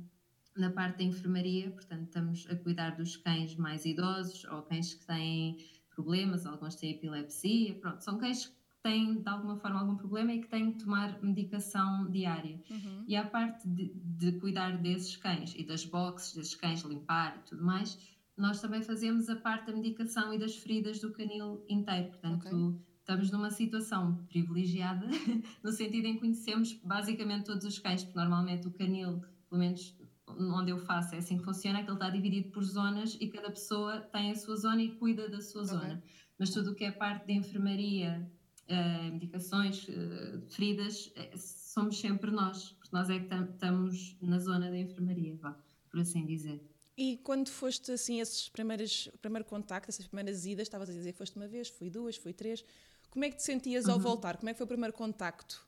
[0.57, 5.05] na parte da enfermaria, portanto, estamos a cuidar dos cães mais idosos ou cães que
[5.05, 5.57] têm
[5.91, 10.43] problemas, alguns têm epilepsia, pronto, são cães que têm de alguma forma algum problema e
[10.43, 12.61] que têm que tomar medicação diária.
[12.71, 13.05] Uhum.
[13.09, 17.49] E a parte de, de, cuidar desses cães e das boxes, desses cães, limpar e
[17.49, 17.99] tudo mais,
[18.37, 22.47] nós também fazemos a parte da medicação e das feridas do canil inteiro, portanto.
[22.47, 22.95] Okay.
[22.99, 25.07] Estamos numa situação privilegiada,
[25.63, 29.95] no sentido em que conhecemos basicamente todos os cães, porque normalmente o canil, pelo menos
[30.27, 33.29] onde eu faço é assim que funciona, é que ele está dividido por zonas e
[33.29, 35.75] cada pessoa tem a sua zona e cuida da sua okay.
[35.75, 36.03] zona.
[36.39, 38.27] Mas tudo o que é parte de enfermaria,
[38.69, 44.71] uh, medicações, uh, feridas, é, somos sempre nós, porque nós é que estamos na zona
[44.71, 45.57] da enfermaria, vá,
[45.91, 46.63] por assim dizer.
[46.97, 51.19] E quando foste assim, esses primeiros, primeiro contacto, essas primeiras idas, estavas a dizer que
[51.19, 52.65] foste uma vez, fui duas, fui três,
[53.11, 53.93] como é que te sentias uhum.
[53.93, 54.37] ao voltar?
[54.37, 55.67] Como é que foi o primeiro contacto?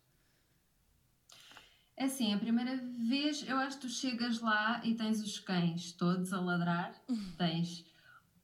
[1.96, 2.76] É assim, a primeira
[3.08, 6.94] vez eu acho que tu chegas lá e tens os cães todos a ladrar,
[7.38, 7.86] tens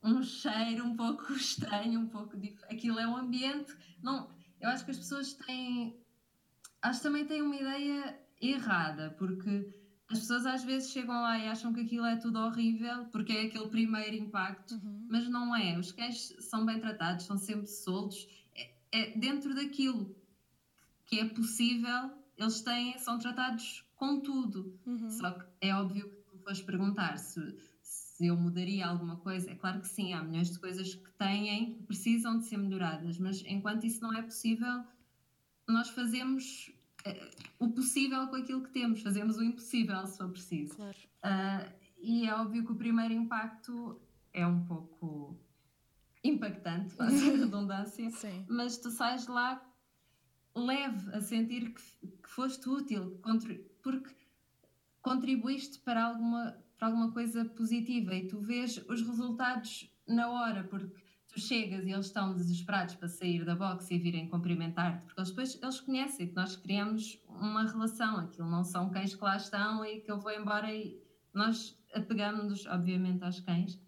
[0.02, 2.74] um cheiro um pouco estranho, um pouco diferente.
[2.74, 3.76] Aquilo é um ambiente.
[4.02, 4.30] Não,
[4.62, 6.00] eu acho que as pessoas têm.
[6.80, 9.74] Acho que também têm uma ideia errada, porque
[10.08, 13.42] as pessoas às vezes chegam lá e acham que aquilo é tudo horrível, porque é
[13.46, 15.06] aquele primeiro impacto, uhum.
[15.10, 15.78] mas não é.
[15.78, 18.26] Os cães são bem tratados, são sempre soltos.
[18.54, 20.14] É, é dentro daquilo
[21.06, 24.78] que é possível eles têm, são tratados com tudo.
[24.86, 25.10] Uhum.
[25.10, 27.40] Só que é óbvio que tu fores perguntar se,
[28.22, 31.74] se eu mudaria alguma coisa, é claro que sim, há milhões de coisas que têm
[31.74, 34.84] que precisam de ser melhoradas, mas enquanto isso não é possível,
[35.66, 36.72] nós fazemos
[37.04, 40.76] uh, o possível com aquilo que temos, fazemos o impossível se for preciso.
[40.76, 40.96] Claro.
[41.24, 44.00] Uh, e é óbvio que o primeiro impacto
[44.32, 45.36] é um pouco
[46.22, 48.46] impactante, faz a redundância, Sim.
[48.48, 49.60] mas tu sais de lá
[50.54, 53.20] leve a sentir que, que foste útil,
[53.82, 54.14] porque
[55.00, 61.00] contribuíste para alguma, para alguma coisa positiva e tu vês os resultados na hora, porque
[61.28, 65.56] tu chegas e eles estão desesperados para sair da boxe e virem cumprimentar-te, porque depois
[65.62, 70.00] eles conhecem que nós criamos uma relação, aquilo não são cães que lá estão e
[70.00, 71.00] que eu vou embora e
[71.32, 73.80] nós apegamos-nos, obviamente, aos cães.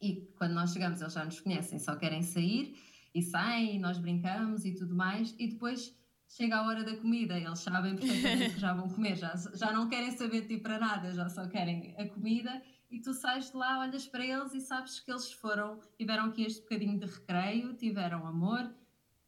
[0.00, 2.74] E quando nós chegamos eles já nos conhecem, só querem sair
[3.14, 5.94] e saem, e nós brincamos e tudo mais, e depois
[6.36, 9.88] chega a hora da comida, eles sabem perfeitamente que já vão comer, já, já não
[9.88, 13.56] querem saber de ti para nada, já só querem a comida, e tu sais de
[13.56, 17.74] lá, olhas para eles e sabes que eles foram, tiveram aqui este bocadinho de recreio,
[17.74, 18.74] tiveram amor,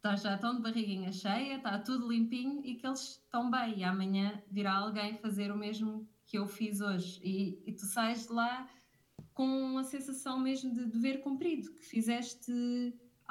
[0.00, 3.84] tá, já estão de barriguinha cheia, está tudo limpinho e que eles estão bem, e
[3.84, 8.32] amanhã virá alguém fazer o mesmo que eu fiz hoje, e, e tu sais de
[8.32, 8.66] lá
[9.34, 12.52] com a sensação mesmo de dever cumprido, que fizeste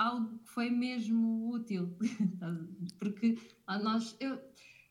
[0.04, 1.96] algo que foi mesmo útil,
[3.00, 3.38] porque
[3.68, 4.40] nós, eu,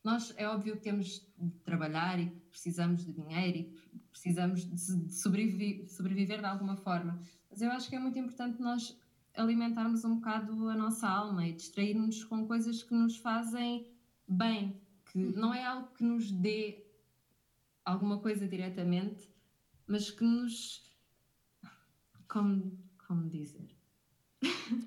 [0.03, 5.89] nós é óbvio que temos de trabalhar e precisamos de dinheiro e precisamos de sobreviver,
[5.89, 7.21] sobreviver de alguma forma,
[7.51, 8.99] mas eu acho que é muito importante nós
[9.35, 13.87] alimentarmos um bocado a nossa alma e distrairmos com coisas que nos fazem
[14.29, 15.33] bem, que uhum.
[15.33, 16.85] não é algo que nos dê
[17.85, 19.29] alguma coisa diretamente,
[19.87, 20.91] mas que nos.
[22.29, 23.72] Como, como dizer?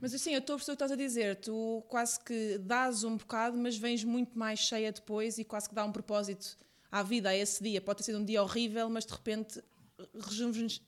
[0.02, 1.36] Mas assim, eu estou a perceber o que estás a dizer.
[1.38, 5.76] Tu quase que dás um bocado, mas vens muito mais cheia depois e quase que
[5.76, 6.58] dá um propósito
[6.92, 7.82] à vida, a esse dia.
[7.82, 9.64] Pode ter sido um dia horrível, mas de repente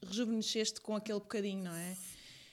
[0.06, 1.98] rejuvenesceste com aquele bocadinho, não é?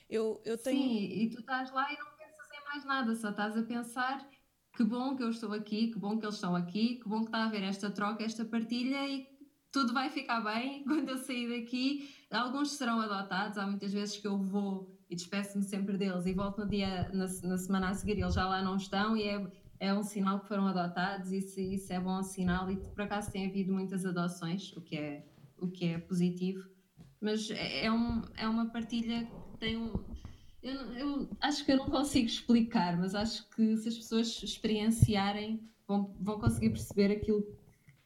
[0.08, 0.82] Eu, eu tenho...
[0.82, 4.28] Sim, e tu estás lá e não pensas em mais nada, só estás a pensar
[4.76, 7.26] que bom que eu estou aqui, que bom que eles estão aqui, que bom que
[7.26, 9.26] está a haver esta troca, esta partilha e
[9.72, 12.14] tudo vai ficar bem quando eu sair daqui.
[12.30, 16.58] Alguns serão adotados, há muitas vezes que eu vou e despeço-me sempre deles e volto
[16.58, 19.46] no dia, na, na, semana a seguir, eles já lá não estão e é,
[19.78, 23.46] é um sinal que foram adotados, isso, isso é bom sinal e por acaso tem
[23.46, 25.24] havido muitas adoções, o que é,
[25.56, 26.68] o que é positivo,
[27.20, 29.92] mas é, é um, é uma partilha que tem um.
[30.60, 35.62] Eu, eu acho que eu não consigo explicar, mas acho que se as pessoas experienciarem
[35.86, 37.46] vão, vão conseguir perceber aquilo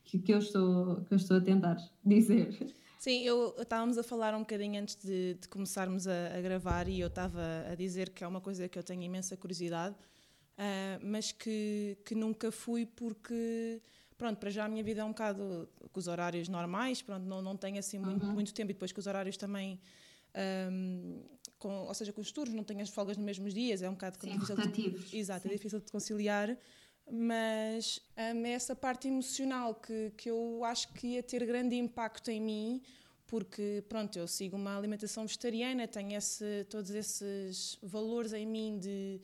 [0.05, 2.75] que, que, eu estou, que eu estou a tentar dizer.
[2.99, 6.99] Sim, eu estávamos a falar um bocadinho antes de, de começarmos a, a, gravar e
[6.99, 11.31] eu estava a dizer que é uma coisa que eu tenho imensa curiosidade, uh, mas
[11.31, 13.81] que, que nunca fui porque,
[14.17, 17.41] pronto, para já a minha vida é um bocado com os horários normais, pronto, não,
[17.41, 18.33] não tenho assim muito, uhum.
[18.33, 19.81] muito tempo e depois com os horários também.
[20.71, 21.23] Um,
[21.59, 23.95] com, ou seja, com os turnos, não tenho as folgas nos mesmos dias, é um
[23.95, 26.57] bocado Sim, difícil, de, exato, é difícil de conciliar
[27.11, 32.31] mas um, é essa parte emocional que, que eu acho que ia ter grande impacto
[32.31, 32.83] em mim,
[33.27, 39.21] porque pronto, eu sigo uma alimentação vegetariana, tenho esse, todos esses valores em mim de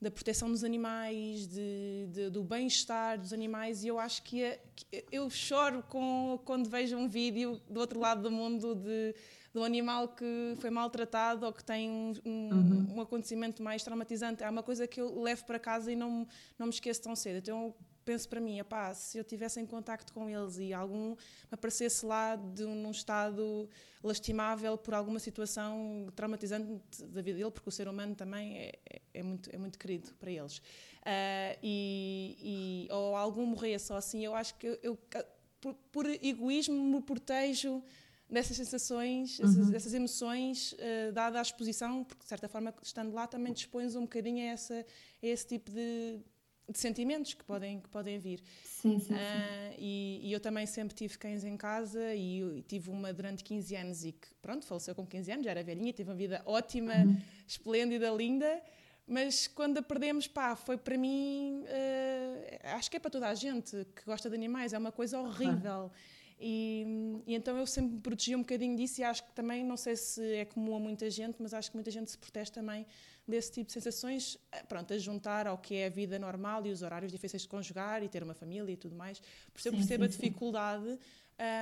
[0.00, 4.60] da proteção dos animais, de, de do bem-estar dos animais, e eu acho que, ia,
[4.76, 9.14] que eu choro com, quando vejo um vídeo do outro lado do mundo de
[9.52, 12.96] do animal que foi maltratado ou que tem um, um, uhum.
[12.96, 14.42] um, acontecimento mais traumatizante.
[14.42, 16.26] É uma coisa que eu levo para casa e não,
[16.58, 17.38] não me esqueço tão cedo.
[17.38, 17.74] Então
[18.08, 21.14] penso para mim, epá, se eu tivesse em contacto com eles e algum
[21.50, 23.68] aparecesse lá de um, num estado
[24.02, 29.00] lastimável por alguma situação traumatizante da vida dele, porque o ser humano também é, é,
[29.12, 30.56] é muito, é muito querido para eles.
[30.56, 34.98] Uh, e, e, ou algum morrer só assim, eu acho que eu, eu
[35.60, 37.82] por, por egoísmo me protejo
[38.30, 39.46] dessas sensações, uhum.
[39.46, 43.96] essas, essas, emoções, uh, dada a exposição, porque de certa forma, estando lá, também dispões
[43.96, 46.20] um bocadinho a, essa, a esse tipo de,
[46.68, 48.42] de, sentimentos que podem, que podem vir.
[48.62, 49.76] Sim, sim, uh, sim.
[49.78, 53.76] E, e, eu também sempre tive cães em casa e, e, tive uma durante 15
[53.76, 56.94] anos e que, pronto, faleceu com 15 anos, já era velhinha, teve uma vida ótima,
[56.94, 57.18] uhum.
[57.46, 58.62] esplêndida, linda.
[59.06, 63.34] Mas quando a perdemos, pá, foi para mim, uh, acho que é para toda a
[63.34, 65.90] gente que gosta de animais, é uma coisa horrível.
[66.40, 69.76] E, e, então eu sempre me protegi um bocadinho disso e acho que também, não
[69.76, 72.86] sei se é comum a muita gente, mas acho que muita gente se protege também
[73.26, 76.70] desse tipo de sensações, eh, pronto, a juntar ao que é a vida normal e
[76.70, 79.20] os horários difíceis de conjugar e ter uma família e tudo mais.
[79.52, 80.98] Por isso eu percebo sim, sim, a dificuldade.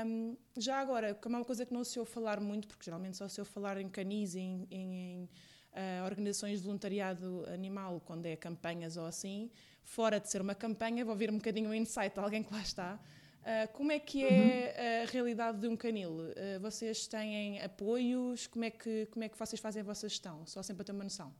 [0.06, 3.16] Um, já agora, como é uma coisa que não se ouve falar muito, porque geralmente
[3.16, 8.00] só se ouve falar em canis e em, em, em uh, organizações de voluntariado animal,
[8.04, 9.50] quando é campanhas ou assim,
[9.82, 12.60] fora de ser uma campanha, vou ouvir um bocadinho o insight de alguém que lá
[12.60, 13.00] está,
[13.46, 15.04] Uh, como é que é uhum.
[15.04, 16.10] a realidade de um canil?
[16.10, 18.48] Uh, vocês têm apoios?
[18.48, 20.44] Como é, que, como é que vocês fazem a vossa gestão?
[20.44, 21.32] Só sempre para ter uma noção.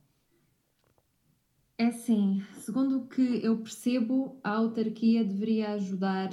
[1.77, 6.29] É sim, segundo o que eu percebo, a autarquia deveria ajudar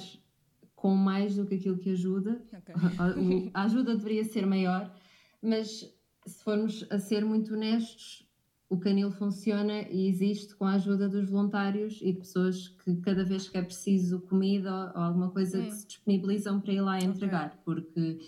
[0.76, 2.40] com mais do que aquilo que ajuda.
[2.56, 2.74] Okay.
[3.52, 4.94] A, a ajuda deveria ser maior,
[5.42, 5.92] mas
[6.24, 8.23] se formos a ser muito honestos,
[8.74, 13.24] o canil funciona e existe com a ajuda dos voluntários e de pessoas que cada
[13.24, 17.56] vez que é preciso comida ou alguma coisa que se disponibilizam para ir lá entregar,
[17.64, 18.18] porque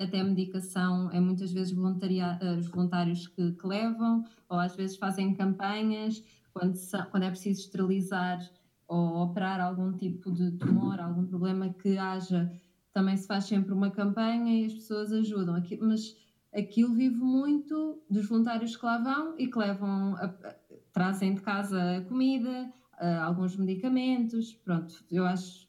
[0.00, 5.34] até medicação é muitas vezes eh, os voluntários que, que, levam, ou às vezes fazem
[5.34, 6.78] campanhas quando,
[7.10, 8.38] quando é preciso esterilizar
[8.86, 12.50] ou operar algum tipo de tumor, algum problema que haja,
[12.92, 15.56] também se faz sempre uma campanha e as pessoas ajudam.
[15.56, 16.16] Aqui, mas
[16.54, 20.54] aquilo vive muito dos voluntários que lá vão e que levam, a, a,
[20.92, 25.68] trazem de casa comida, a, alguns medicamentos, pronto, eu acho,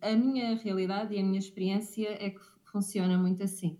[0.00, 3.78] a minha realidade e a minha experiência é que funciona muito assim.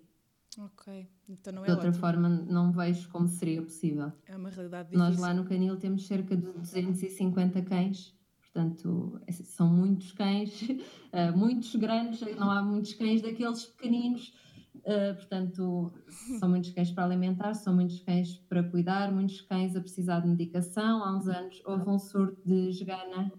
[0.58, 2.00] Ok, então não é De outra ótimo.
[2.00, 4.12] forma, não vejo como seria possível.
[4.26, 5.10] É uma realidade difícil.
[5.10, 10.50] Nós lá no Canil temos cerca de 250 cães, portanto, são muitos cães,
[11.12, 14.34] eh, muitos grandes, não há muitos cães daqueles pequeninos
[14.76, 15.92] Uh, portanto,
[16.38, 20.28] são muitos cães para alimentar, são muitos cães para cuidar, muitos cães a precisar de
[20.28, 21.02] medicação.
[21.04, 23.32] Há uns anos houve um surto de esgana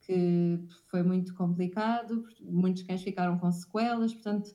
[0.00, 0.58] que
[0.88, 4.52] foi muito complicado, muitos cães ficaram com sequelas, portanto,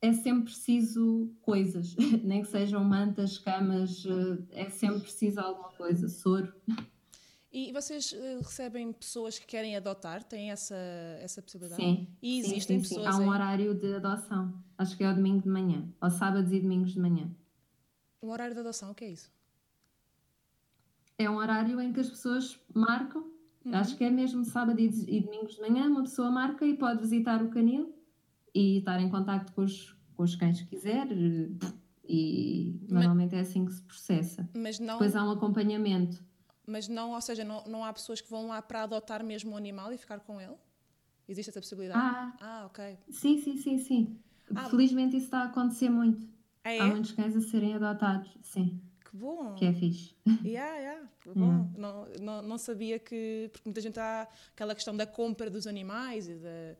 [0.00, 6.08] é sempre preciso coisas, nem que sejam mantas, camas, uh, é sempre preciso alguma coisa,
[6.08, 6.52] soro.
[7.54, 10.24] E vocês uh, recebem pessoas que querem adotar?
[10.24, 10.74] Têm essa,
[11.22, 11.80] essa possibilidade?
[11.80, 12.08] Sim.
[12.20, 13.14] E existem sim, sim, pessoas.
[13.14, 13.22] Sim.
[13.22, 14.52] Há um horário de adoção.
[14.76, 15.88] Acho que é ao domingo de manhã.
[16.00, 17.30] Ou sábados e domingos de manhã.
[18.20, 19.30] Um horário de adoção, o que é isso?
[21.16, 23.22] É um horário em que as pessoas marcam.
[23.64, 23.76] Uhum.
[23.76, 25.86] Acho que é mesmo sábado e, e domingos de manhã.
[25.86, 27.94] Uma pessoa marca e pode visitar o canil
[28.52, 31.06] e estar em contato com os, com os cães que quiser.
[32.02, 34.50] E normalmente mas, é assim que se processa.
[34.56, 34.94] Mas não...
[34.94, 36.20] Depois há um acompanhamento
[36.66, 39.56] mas não, ou seja, não, não há pessoas que vão lá para adotar mesmo o
[39.56, 40.56] animal e ficar com ele?
[41.28, 42.00] Existe essa possibilidade?
[42.00, 42.98] Ah, ah ok.
[43.10, 44.18] Sim, sim, sim, sim.
[44.54, 46.26] Ah, Felizmente isso está a acontecer muito.
[46.62, 46.80] Ah, é?
[46.80, 48.80] Há muitos cães a serem adotados, sim.
[49.04, 49.54] Que bom!
[49.54, 50.14] Que é fixe.
[50.44, 51.46] Yeah, yeah, que bom.
[51.46, 51.70] Yeah.
[51.76, 53.48] Não, não, não sabia que.
[53.52, 56.76] Porque muita gente há aquela questão da compra dos animais e de,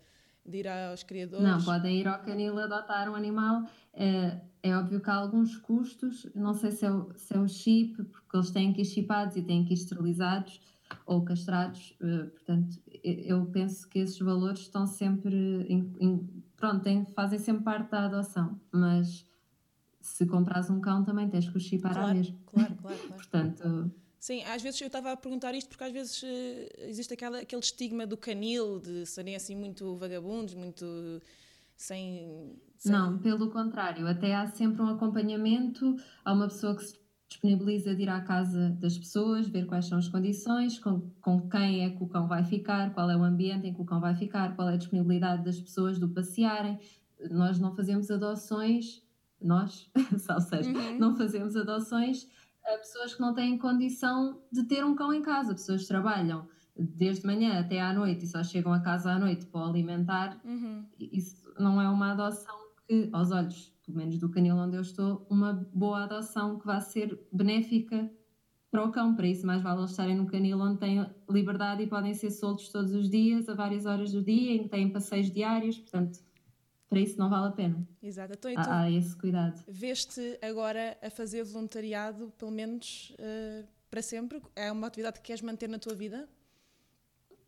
[0.47, 1.45] de ir aos criadores.
[1.45, 3.65] Não, podem ir ao canil adotar um animal.
[3.93, 7.49] É, é óbvio que há alguns custos, não sei se é, o, se é o
[7.49, 10.61] chip, porque eles têm que ir chipados e têm que ir esterilizados
[11.07, 15.35] ou castrados, uh, portanto, eu penso que esses valores estão sempre,
[15.69, 19.27] em, em, pronto, tem, fazem sempre parte da adoção, mas
[20.01, 22.37] se compras um cão também tens que o chipar claro, à mesma.
[22.47, 23.15] Claro, claro, claro.
[23.15, 23.93] portanto...
[24.25, 26.27] Sim, às vezes eu estava a perguntar isto porque às vezes uh,
[26.89, 31.21] existe aquela, aquele estigma do canil, de serem assim muito vagabundos, muito
[31.77, 32.91] sem, sem...
[32.91, 35.95] Não, pelo contrário, até há sempre um acompanhamento,
[36.25, 36.99] há uma pessoa que se
[37.29, 41.85] disponibiliza de ir à casa das pessoas, ver quais são as condições, com, com quem
[41.85, 44.15] é que o cão vai ficar, qual é o ambiente em que o cão vai
[44.15, 46.79] ficar, qual é a disponibilidade das pessoas do passearem.
[47.31, 49.03] Nós não fazemos adoções,
[49.39, 49.91] nós,
[50.35, 50.99] ou seja, uhum.
[50.99, 52.27] não fazemos adoções
[52.67, 56.49] a pessoas que não têm condição de ter um cão em casa, pessoas que trabalham
[56.77, 60.41] desde manhã até à noite e só chegam a casa à noite para o alimentar.
[60.45, 60.85] Uhum.
[60.99, 62.57] Isso não é uma adoção
[62.87, 66.81] que, aos olhos pelo menos do canil onde eu estou, uma boa adoção que vai
[66.81, 68.11] ser benéfica
[68.71, 69.15] para o cão.
[69.15, 72.71] Para isso, mais vale eles estarem no canil onde têm liberdade e podem ser soltos
[72.71, 76.19] todos os dias, a várias horas do dia, em que têm passeios diários, portanto,
[76.89, 77.89] para isso não vale a pena.
[78.03, 78.35] Exato.
[78.35, 79.63] Então, então, há, há esse cuidado.
[79.67, 84.41] Veste agora a fazer voluntariado, pelo menos uh, para sempre?
[84.55, 86.29] É uma atividade que queres manter na tua vida?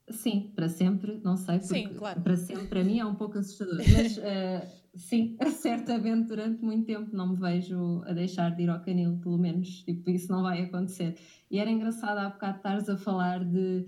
[0.08, 2.20] Sim, para sempre, não sei, porque sim, claro.
[2.20, 7.14] para sempre para mim é um pouco assustador, mas uh, sim, certamente durante muito tempo
[7.16, 10.62] não me vejo a deixar de ir ao canil, pelo menos, tipo, isso não vai
[10.62, 11.16] acontecer.
[11.50, 13.84] E era engraçado há bocado estares a falar de,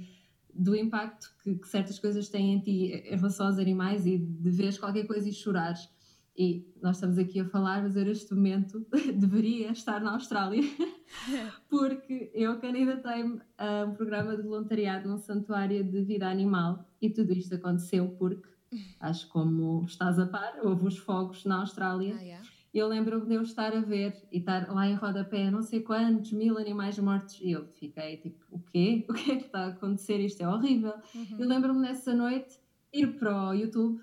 [0.59, 4.51] do impacto que, que certas coisas têm em ti em relação aos animais e de
[4.51, 5.89] veres qualquer coisa e chorares.
[6.37, 8.87] E nós estamos aqui a falar, mas eu neste momento
[9.17, 10.63] deveria estar na Austrália,
[11.69, 17.33] porque eu candidatei-me a um programa de voluntariado num santuário de vida animal e tudo
[17.33, 18.49] isto aconteceu porque,
[19.01, 22.15] acho como estás a par, houve os fogos na Austrália.
[22.17, 22.58] Ah, yeah.
[22.73, 26.33] Eu lembro-me de eu estar a ver e estar lá em rodapé, não sei quantos
[26.33, 29.05] mil animais mortos, e eu fiquei tipo, o quê?
[29.09, 30.19] O que é que está a acontecer?
[30.21, 30.95] Isto é horrível.
[31.15, 31.37] Uhum.
[31.39, 32.59] Eu lembro-me nessa noite
[32.93, 34.01] ir para o YouTube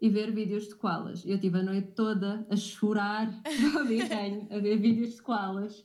[0.00, 1.24] e ver vídeos de koalas.
[1.24, 3.28] Eu tive a noite toda a chorar
[3.76, 5.84] ao desenho, a ver vídeos de koalas.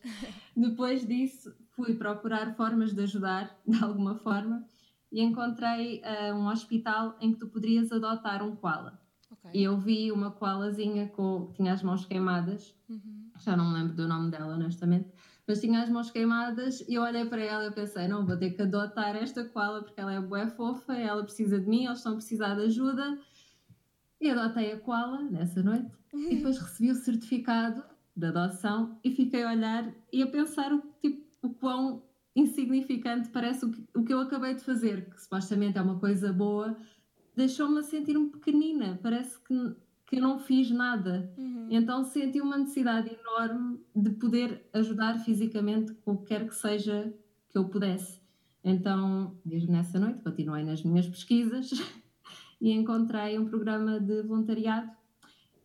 [0.55, 4.65] Depois disso, fui procurar formas de ajudar, de alguma forma,
[5.11, 8.99] e encontrei uh, um hospital em que tu poderias adotar um koala.
[9.43, 9.61] Okay.
[9.61, 13.31] E eu vi uma koalazinha com, que tinha as mãos queimadas, uhum.
[13.39, 15.09] já não me lembro do nome dela, honestamente,
[15.47, 18.51] mas tinha as mãos queimadas e eu olhei para ela e pensei, não, vou ter
[18.51, 22.13] que adotar esta koala porque ela é boa fofa, ela precisa de mim, eles estão
[22.13, 23.17] a precisar de ajuda
[24.21, 27.83] e adotei a koala nessa noite e depois recebi o certificado
[28.15, 32.03] de adoção e fiquei a olhar e a pensar o, tipo, o quão
[32.35, 36.31] insignificante parece o que, o que eu acabei de fazer, que supostamente é uma coisa
[36.31, 36.77] boa,
[37.39, 39.75] deixou-me sentir-me pequenina, parece que,
[40.05, 41.33] que eu não fiz nada.
[41.37, 41.67] Uhum.
[41.71, 47.13] Então senti uma necessidade enorme de poder ajudar fisicamente com o que quer que seja
[47.49, 48.19] que eu pudesse.
[48.61, 51.71] Então, desde nessa noite, continuei nas minhas pesquisas
[52.59, 54.91] e encontrei um programa de voluntariado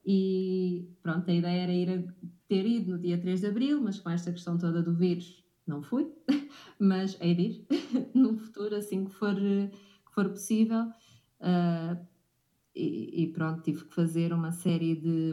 [0.06, 2.14] e pronto, a ideia era ir
[2.46, 5.82] ter ido no dia 3 de Abril, mas com esta questão toda do vírus não
[5.82, 6.06] fui,
[6.78, 7.66] mas hei de ir
[8.14, 10.92] no futuro, assim que for, que for possível.
[11.44, 12.06] Uh,
[12.74, 15.32] e, e, pronto, tive que fazer uma série de,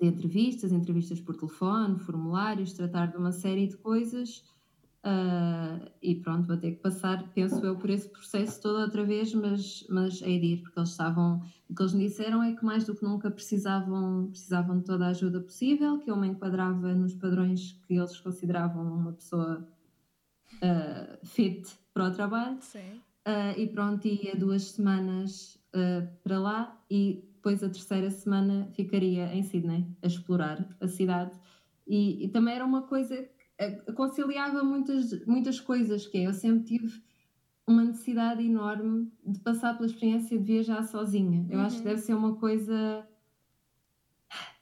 [0.00, 4.42] de entrevistas, entrevistas por telefone, formulários, tratar de uma série de coisas
[5.06, 9.32] Uh, e pronto, vou ter que passar, penso eu, por esse processo todo outra vez,
[9.32, 11.40] mas, mas é de ir, porque eles estavam.
[11.70, 15.06] O que eles me disseram é que mais do que nunca precisavam, precisavam de toda
[15.06, 19.64] a ajuda possível, que eu me enquadrava nos padrões que eles consideravam uma pessoa
[20.54, 22.60] uh, fit para o trabalho.
[23.26, 25.58] Uh, e pronto, ia duas semanas
[26.22, 31.38] para lá e depois a terceira semana ficaria em Sydney a explorar a cidade.
[31.86, 33.28] E, e também era uma coisa
[33.94, 37.02] conciliava muitas, muitas coisas, que é, eu sempre tive
[37.66, 41.46] uma necessidade enorme de passar pela experiência de viajar sozinha.
[41.50, 41.64] Eu uhum.
[41.64, 41.88] acho que uhum.
[41.88, 43.06] deve ser uma coisa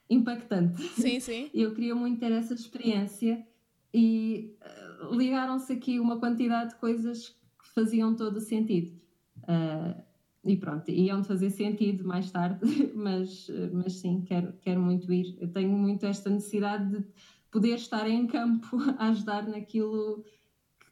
[0.09, 0.81] impactante.
[0.81, 1.49] Sim, sim.
[1.53, 3.45] Eu queria muito ter essa experiência
[3.93, 7.44] e uh, ligaram-se aqui uma quantidade de coisas que
[7.75, 8.99] faziam todo o sentido.
[9.43, 10.01] Uh,
[10.43, 12.65] e pronto, iam fazer sentido mais tarde,
[12.95, 15.37] mas, mas sim, quero, quero muito ir.
[15.39, 17.05] Eu tenho muito esta necessidade de
[17.51, 20.23] poder estar em campo a ajudar naquilo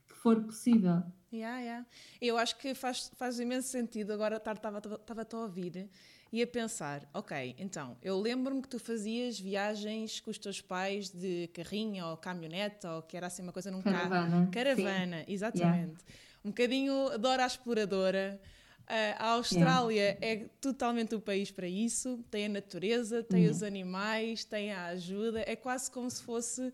[0.08, 1.04] que for possível.
[1.32, 1.86] Yeah, yeah.
[2.22, 4.14] Eu acho que faz, faz imenso sentido.
[4.14, 5.90] Agora estava a ouvir
[6.32, 11.10] e a pensar: ok, então, eu lembro-me que tu fazias viagens com os teus pais
[11.10, 14.30] de carrinho ou caminhonete, ou que era assim uma coisa num Caravana.
[14.30, 14.52] carro.
[14.52, 15.26] Caravana, Sim.
[15.28, 16.04] exatamente.
[16.04, 16.33] Yeah.
[16.44, 18.40] Um bocadinho Dora a Exploradora.
[18.84, 22.20] Uh, a Austrália é totalmente o país para isso.
[22.30, 25.42] Tem a natureza, tem os animais, tem a ajuda.
[25.48, 26.74] É quase como se fosse uh,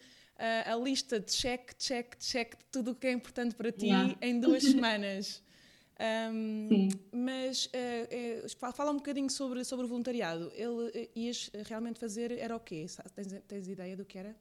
[0.65, 4.15] a lista de check, check, check de tudo o que é importante para ti Yeah.
[4.21, 5.43] em duas semanas.
[6.33, 10.51] Um, mas uh, fa- fala um bocadinho sobre, sobre o voluntariado.
[10.55, 12.85] Ele eh, ias realmente fazer, era o quê?
[13.13, 14.35] Tens, tens ideia do que era?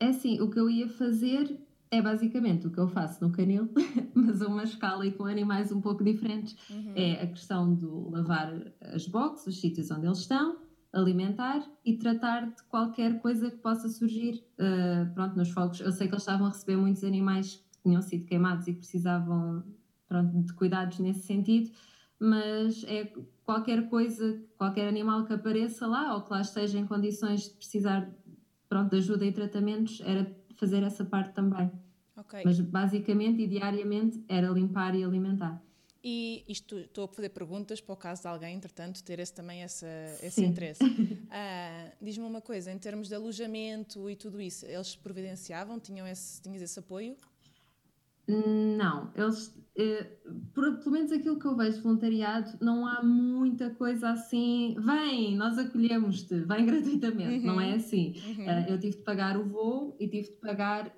[0.00, 1.58] É assim, o que eu ia fazer
[1.90, 3.68] é basicamente o que eu faço no canil,
[4.14, 6.56] mas a uma escala e com animais um pouco diferentes.
[6.94, 10.58] É a questão do lavar as boxes, os sítios onde eles estão,
[10.92, 15.80] alimentar e tratar de qualquer coisa que possa surgir uh, pronto, nos fogos.
[15.80, 18.78] Eu sei que eles estavam a receber muitos animais que tinham sido queimados e que
[18.78, 19.64] precisavam
[20.08, 21.70] pronto, de cuidados nesse sentido,
[22.18, 23.12] mas é
[23.44, 28.08] qualquer coisa, qualquer animal que apareça lá ou que lá esteja em condições de precisar
[28.68, 30.24] pronto, de ajuda e tratamentos, era
[30.64, 31.70] fazer essa parte também.
[32.16, 32.42] Ok.
[32.44, 35.62] Mas basicamente e diariamente era limpar e alimentar.
[36.02, 39.62] E isto estou a fazer perguntas para o caso de alguém, entretanto, ter esse, também
[39.62, 39.86] essa,
[40.22, 40.80] esse interesse.
[41.36, 45.80] Ah, Diz-me uma coisa, em termos de alojamento e tudo isso, eles providenciavam?
[45.80, 47.16] Tinham esse, tinhas esse apoio?
[48.28, 50.04] Não, eles, eh,
[50.54, 54.76] por- pelo menos aquilo que eu vejo de voluntariado, não há muita coisa assim.
[54.78, 58.14] Vem, nós acolhemos-te, vem gratuitamente, não é assim.
[58.48, 60.92] Eh, eu tive de pagar o voo e tive de pagar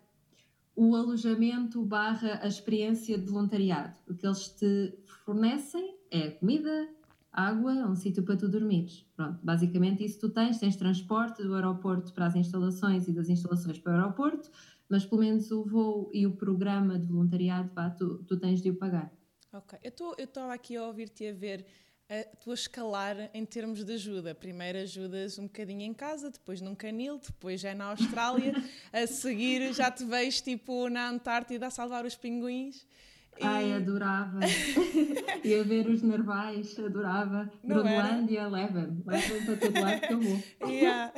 [0.75, 3.99] o alojamento barra a experiência de voluntariado.
[4.09, 4.93] O que eles te
[5.25, 6.89] fornecem é comida,
[7.33, 9.07] água, um sítio para tu dormires.
[9.17, 13.79] Pronto, basicamente isso tu tens, tens transporte do aeroporto para as instalações e das instalações
[13.79, 14.51] para o aeroporto,
[14.89, 18.75] mas pelo menos o voo e o programa de voluntariado, tu, tu tens de o
[18.77, 19.13] pagar.
[19.53, 19.79] Ok.
[19.83, 21.67] Eu estava aqui a ouvir-te e a ver
[22.09, 24.35] a tua escalar em termos de ajuda.
[24.35, 28.53] Primeiro ajudas um bocadinho em casa, depois num canil, depois já na Austrália.
[28.93, 32.87] a seguir já te vejo tipo na Antártida a salvar os pinguins.
[33.39, 34.41] E- Ai, adorava.
[35.45, 37.51] Ia ver os narvais, adorava.
[37.63, 37.77] Não?
[37.83, 40.43] Groenlândia, leva-me, leva-me para todo lado que eu vou.
[40.71, 41.13] Yeah.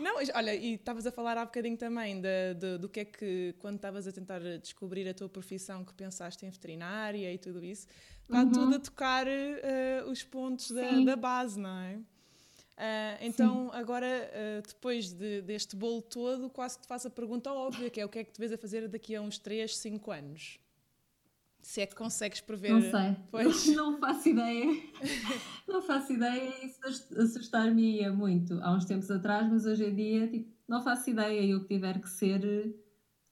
[0.00, 3.54] Não, olha, e estavas a falar há bocadinho também de, de- do que é que,
[3.58, 7.86] quando estavas a tentar descobrir a tua profissão, que pensaste em veterinária e tudo isso,
[8.22, 8.52] está Uhum.
[8.52, 11.04] tudo a tocar eh, os pontos da, Sim.
[11.04, 11.98] da base, não é?
[12.76, 17.52] Ah, então, agora, ah, depois de- deste bolo todo, quase que te faço a pergunta
[17.52, 19.76] óbvia, que é o que é que te vês a fazer daqui a uns 3,
[19.76, 20.60] 5 anos?
[21.62, 22.72] Se é que consegues prever.
[22.72, 23.16] Não sei.
[23.30, 23.66] Pois.
[23.74, 24.82] Não faço ideia.
[25.66, 26.64] Não faço ideia.
[26.64, 26.80] Isso
[27.20, 31.40] assustar-me-ia muito há uns tempos atrás, mas hoje em dia tipo, não faço ideia.
[31.40, 32.74] E o que tiver que ser,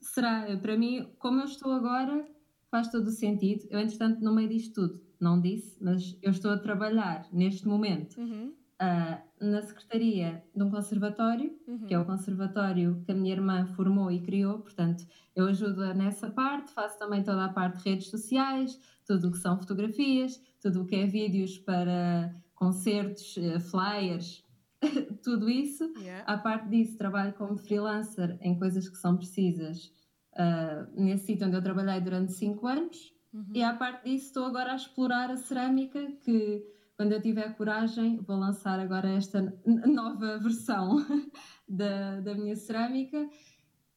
[0.01, 0.57] será.
[0.57, 2.27] Para mim, como eu estou agora,
[2.69, 3.65] faz todo o sentido.
[3.69, 8.19] Eu, entretanto, no meio disto tudo, não disse, mas eu estou a trabalhar neste momento
[8.19, 11.85] Uhum, ah, na secretaria de um conservatório, uhum.
[11.85, 16.29] que é o conservatório que a minha irmã formou e criou, portanto, eu ajudo nessa
[16.29, 20.81] parte, faço também toda a parte de redes sociais, tudo o que são fotografias, tudo
[20.81, 24.43] o que é vídeos para concertos, eh, flyers,
[25.23, 25.83] tudo isso.
[25.99, 26.23] Yeah.
[26.31, 29.91] À parte disso, trabalho como freelancer em coisas que são precisas
[30.37, 33.13] ah, nesse sítio onde eu trabalhei durante 5 anos.
[33.53, 36.65] E à parte disso, estou agora a explorar a cerâmica, que
[36.97, 40.97] quando eu tiver coragem, vou lançar agora esta nova versão
[41.69, 43.29] da, da minha cerâmica.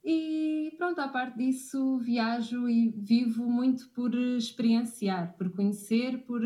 [0.04, 6.42] E pronto, à parte disso, viajo e vivo muito por experienciar, por conhecer, por,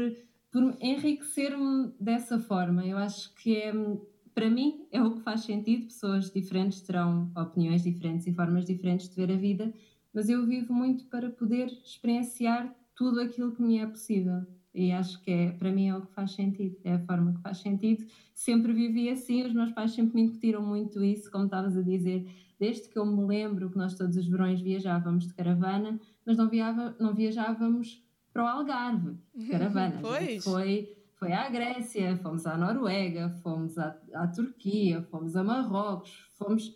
[0.53, 2.87] por enriquecer-me dessa forma.
[2.87, 3.73] Eu acho que é,
[4.33, 5.87] para mim, é o que faz sentido.
[5.87, 9.75] Pessoas diferentes terão opiniões diferentes e formas diferentes de ver a vida,
[10.13, 14.47] mas eu vivo muito para poder experienciar tudo aquilo que me é possível.
[14.75, 17.41] E acho que é, para mim é o que faz sentido, é a forma que
[17.41, 18.05] faz sentido.
[18.35, 22.27] Sempre vivi assim, os meus pais sempre me incutiram muito isso, como estavas a dizer,
[22.59, 26.49] desde que eu me lembro que nós todos os verões viajávamos de caravana, mas não,
[26.49, 28.03] viava, não viajávamos
[28.33, 30.01] para o Algarve de caravana.
[30.43, 36.75] Foi, foi à Grécia, fomos à Noruega, fomos à, à Turquia, fomos a Marrocos, fomos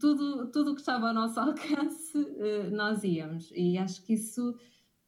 [0.00, 4.56] tudo tudo o que estava ao nosso alcance eh, nós íamos e acho que isso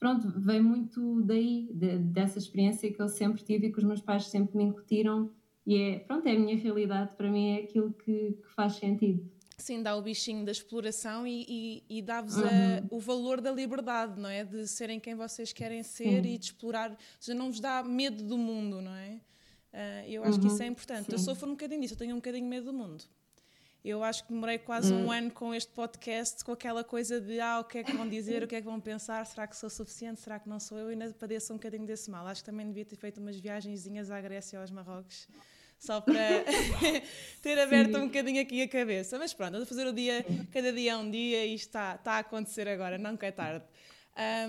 [0.07, 4.01] pronto vem muito daí de- dessa experiência que eu sempre tive e que os meus
[4.01, 5.31] pais sempre me incutiram
[5.67, 9.29] e é pronto é a minha realidade para mim é aquilo que, que faz sentido
[9.59, 11.45] Sim, dá o bichinho da exploração e,
[11.89, 12.87] e, e dá-vos Uhum.
[12.91, 14.45] o valor da liberdade, não é?
[14.45, 16.29] De serem quem vocês querem ser Sim.
[16.35, 16.91] e de explorar.
[16.91, 19.19] Ou seja, não vos dá medo do mundo, não é?
[19.73, 21.11] Ah, eu acho que Uhum, isso é importante.
[21.11, 21.25] Eu sim.
[21.25, 23.03] sofro um bocadinho disso, eu tenho um bocadinho medo do mundo.
[23.87, 25.13] Eu acho que demorei quase um hum.
[25.13, 28.43] ano com este podcast, com aquela coisa de ah, o que é que vão dizer,
[28.43, 30.91] o que é que vão pensar, será que sou suficiente, será que não sou eu?
[30.91, 32.27] E ainda padeço um bocadinho desse mal.
[32.27, 35.29] Acho que também devia ter feito umas viagenzinhas à Grécia ou aos Marrocos
[35.79, 36.15] só para
[37.41, 37.99] ter aberto Sim.
[37.99, 39.19] um bocadinho aqui a cabeça.
[39.21, 42.19] Mas pronto, a fazer o dia, cada dia é um dia e está, está a
[42.19, 43.65] acontecer agora, não que é tarde.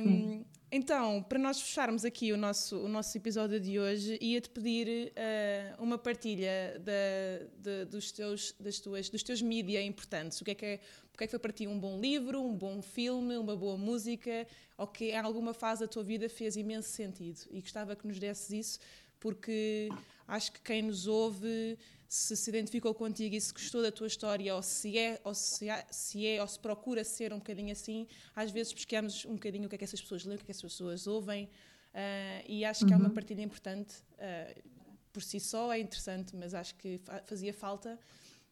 [0.02, 5.13] Um, então, para nós fecharmos aqui o nosso, o nosso episódio de hoje, ia-te pedir
[5.13, 10.41] uh, uma partilha de, dos, teus, das tuas, dos teus mídia importantes.
[10.41, 10.80] O que é que é,
[11.11, 14.45] porque é que foi para ti um bom livro, um bom filme, uma boa música,
[14.78, 17.39] ou que em alguma fase da tua vida fez imenso sentido?
[17.49, 18.80] E gostava que nos desses isso,
[19.22, 19.89] porque
[20.28, 24.56] acho que quem nos ouve se se identificou contigo e se gostou da tua história
[24.56, 28.52] ou se é ou se, se é ou se procura ser um bocadinho assim, às
[28.52, 30.52] vezes pesquemos um bocadinho o que é que essas pessoas leem, o que é que
[30.52, 33.00] essas pessoas ouvem uh, e acho que uhum.
[33.00, 34.70] é uma partilha importante uh,
[35.12, 38.00] por si só, é interessante, mas acho que fazia falta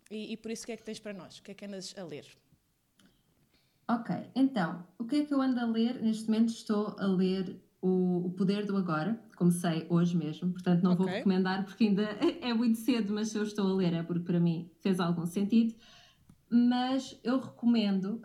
[0.09, 1.39] e, e, por isso o que é que tens para nós?
[1.39, 2.25] O que é que andas a ler?
[3.87, 6.01] Ok, então, o que é que eu ando a ler?
[6.01, 7.55] Neste momento estou a ler
[7.85, 11.05] o, o Poder do Agora, comecei hoje mesmo, portanto não okay.
[11.05, 12.01] vou recomendar porque ainda
[12.41, 15.27] é muito cedo, mas se eu estou a ler é porque para mim fez algum
[15.27, 15.75] sentido.
[16.49, 18.19] Mas eu recomendo,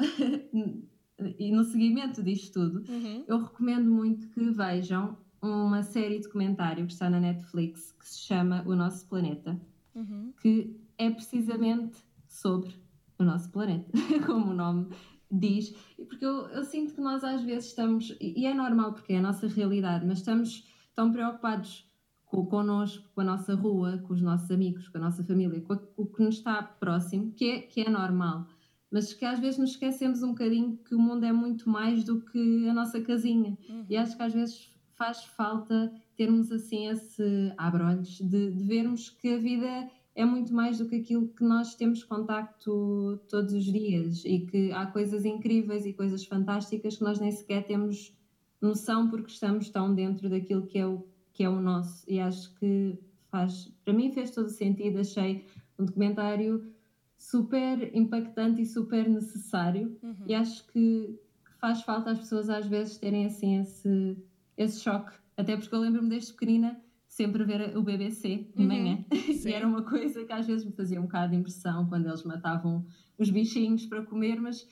[1.39, 3.25] e no seguimento disto tudo, uhum.
[3.29, 8.21] eu recomendo muito que vejam uma série de documentário que está na Netflix que se
[8.21, 9.61] chama O Nosso Planeta,
[9.95, 10.33] uhum.
[10.41, 12.75] que é precisamente sobre
[13.19, 13.91] o nosso planeta,
[14.27, 14.89] como o nome
[15.31, 19.19] diz, porque eu, eu, sinto que nós às vezes estamos, e é normal porque é
[19.19, 21.89] a nossa realidade, mas estamos tão preocupados
[22.25, 25.73] com, connosco, com a nossa rua, com os nossos amigos, com a nossa família, com,
[25.73, 28.47] a, com o que nos está próximo, que é, que é normal,
[28.91, 32.21] mas que às vezes nos esquecemos um bocadinho que o mundo é muito mais do
[32.21, 33.87] que a nossa casinha, uhum.
[33.89, 39.33] e acho que às vezes faz falta termos assim esse abrolhos de, de vermos que
[39.33, 39.89] a vida
[40.21, 44.71] é muito mais do que aquilo que nós temos contacto todos os dias e que
[44.73, 48.15] há coisas incríveis e coisas fantásticas que nós nem sequer temos
[48.61, 52.05] noção porque estamos tão dentro daquilo que é o, que é o nosso.
[52.07, 52.99] E acho que
[53.31, 55.47] faz, para mim fez todo sentido, achei
[55.79, 56.71] um documentário
[57.17, 60.25] super impactante e super necessário uhum.
[60.27, 61.19] e acho que
[61.59, 64.17] faz falta às pessoas às vezes terem assim esse,
[64.57, 66.81] esse choque, até porque eu lembro-me desde pequenina
[67.21, 69.05] sempre ver o BBC de uhum, manhã.
[69.13, 72.23] e era uma coisa que às vezes me fazia um bocado de impressão quando eles
[72.23, 72.87] matavam
[73.19, 74.67] os bichinhos para comer, mas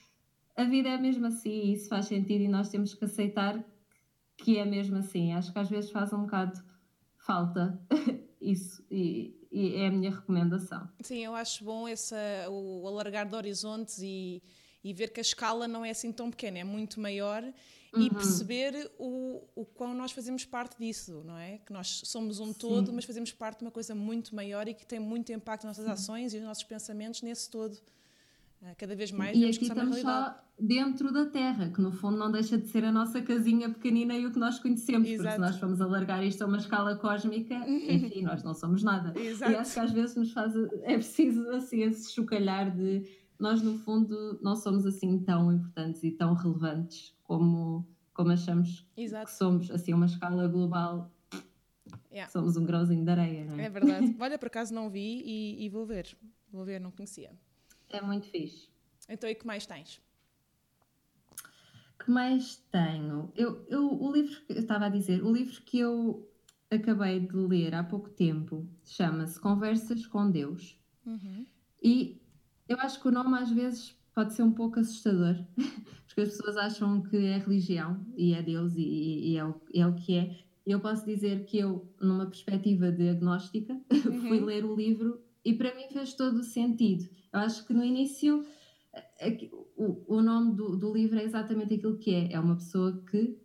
[0.56, 3.62] a vida é mesmo assim e isso faz sentido e nós temos que aceitar
[4.38, 5.32] que é mesmo assim.
[5.32, 6.58] Acho que às vezes faz um bocado
[7.18, 7.78] falta
[8.40, 10.88] isso e, e, é a minha recomendação.
[11.02, 12.14] Sim, eu acho bom esse,
[12.48, 14.42] o alargar de horizontes e,
[14.82, 17.44] e ver que a escala não é assim tão pequena, é muito maior
[17.94, 18.02] uhum.
[18.02, 21.58] e perceber o, o quão nós fazemos parte disso, não é?
[21.58, 22.58] Que nós somos um Sim.
[22.58, 25.78] todo, mas fazemos parte de uma coisa muito maior e que tem muito impacto nas
[25.78, 26.02] nossas Sim.
[26.04, 27.78] ações e nos nossos pensamentos nesse todo.
[28.60, 32.30] Ah, cada vez mais e aqui estamos só dentro da Terra, que no fundo não
[32.30, 35.22] deixa de ser a nossa casinha pequenina e o que nós conhecemos, Exato.
[35.22, 39.16] porque se nós formos alargar isto a uma escala cósmica, enfim, nós não somos nada.
[39.18, 39.52] Exato.
[39.52, 43.04] E acho que às vezes nos faz, é preciso assim esse chocalhar de
[43.38, 49.26] nós no fundo não somos assim tão importantes e tão relevantes como, como achamos Exato.
[49.26, 51.10] que somos, assim, uma escala global.
[52.10, 52.30] Yeah.
[52.30, 53.66] Somos um grãozinho de areia, não é?
[53.66, 54.16] É verdade.
[54.18, 56.16] Olha, por acaso não vi e, e vou ver.
[56.50, 57.30] Vou ver, não conhecia.
[57.88, 58.68] É muito fixe.
[59.08, 60.00] Então, e que mais tens?
[62.08, 63.30] que mais tenho?
[63.36, 66.26] Eu, eu, o livro que eu estava a dizer, o livro que eu
[66.70, 70.80] acabei de ler há pouco tempo chama-se Conversas com Deus.
[71.04, 71.44] Uhum.
[71.82, 72.18] E
[72.68, 75.36] eu acho que o nome às vezes pode ser um pouco assustador,
[76.06, 79.86] porque as pessoas acham que é religião e é Deus e, e é, o, é
[79.86, 80.38] o que é.
[80.66, 84.20] Eu posso dizer que eu, numa perspectiva de agnóstica, uhum.
[84.28, 87.08] fui ler o livro e para mim fez todo o sentido.
[87.32, 88.44] Eu acho que no início
[89.76, 92.32] o, o nome do, do livro é exatamente aquilo que é.
[92.32, 93.38] É uma pessoa que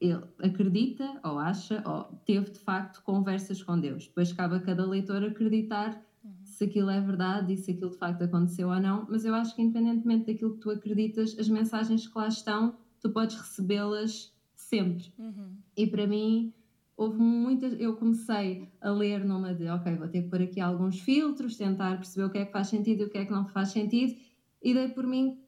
[0.00, 4.06] ele acredita ou acha ou teve de facto conversas com Deus.
[4.06, 6.00] Depois cabe a cada leitor acreditar
[6.54, 9.54] se aquilo é verdade e se aquilo de facto aconteceu ou não, mas eu acho
[9.56, 15.12] que independentemente daquilo que tu acreditas, as mensagens que lá estão, tu podes recebê-las sempre.
[15.18, 15.56] Uhum.
[15.76, 16.52] E para mim,
[16.96, 17.78] houve muitas.
[17.80, 21.96] Eu comecei a ler numa de, ok, vou ter que pôr aqui alguns filtros, tentar
[21.96, 24.16] perceber o que é que faz sentido e o que é que não faz sentido,
[24.62, 25.40] e dei por mim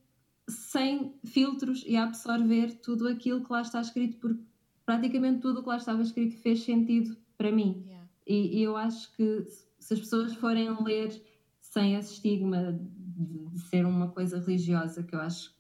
[0.48, 4.40] sem filtros e a absorver tudo aquilo que lá está escrito, porque
[4.84, 7.84] praticamente tudo o que lá estava escrito fez sentido para mim.
[7.86, 8.09] Yeah.
[8.26, 9.46] E, e eu acho que
[9.87, 11.22] se as pessoas forem ler
[11.61, 15.55] sem esse estigma de, de, ser uma coisa religiosa, que eu acho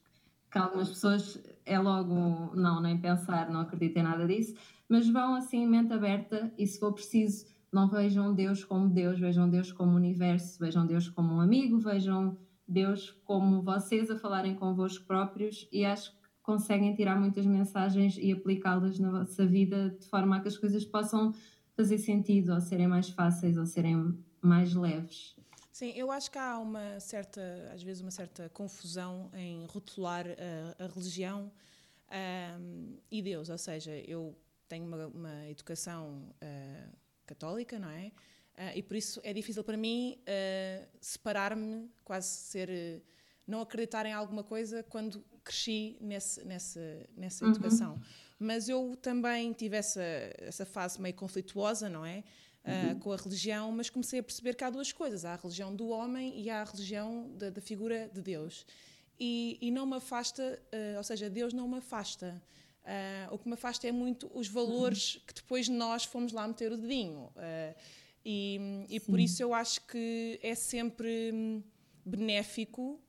[0.50, 4.56] que algumas pessoas é logo não, nem pensar, não acreditem nada disso,
[4.88, 9.48] mas vão assim, mente aberta e se for preciso, não vejam Deus como Deus, vejam
[9.48, 15.06] Deus como universo, vejam Deus como um amigo, vejam Deus como vocês a falarem convosco
[15.06, 20.36] próprios e acho que conseguem tirar muitas mensagens e aplicá-las na vossa vida de forma
[20.36, 21.32] a que as coisas possam
[21.76, 25.36] fazer sentido ou serem mais fáceis ou serem mais leves.
[25.70, 27.42] Sim, eu acho que há uma certa,
[27.74, 31.52] às vezes, uma certa confusão em rotular a, a religião
[32.58, 33.50] um, e Deus.
[33.50, 34.34] Ou seja, eu
[34.66, 36.96] tenho uma, uma educação uh,
[37.26, 38.06] católica, não é?
[38.56, 43.02] Uh, e por isso é difícil para mim uh, separar-me, quase ser.
[43.46, 47.50] não acreditar em alguma coisa quando cresci nesse, nessa, nessa uhum.
[47.50, 48.00] educação.
[48.38, 50.02] Mas eu também tive essa,
[50.38, 52.22] essa fase meio conflituosa, não é?
[52.64, 55.74] Uh, com a religião, mas comecei a perceber que há duas coisas: há a religião
[55.74, 58.66] do homem e há a religião da, da figura de Deus.
[59.18, 62.42] E, e não me afasta, uh, ou seja, Deus não me afasta.
[62.82, 65.20] Uh, o que me afasta é muito os valores uhum.
[65.26, 67.30] que depois nós fomos lá meter o dedinho.
[68.24, 71.62] e, e por isso eu acho que é sempre hum,
[72.04, 73.00] benéfico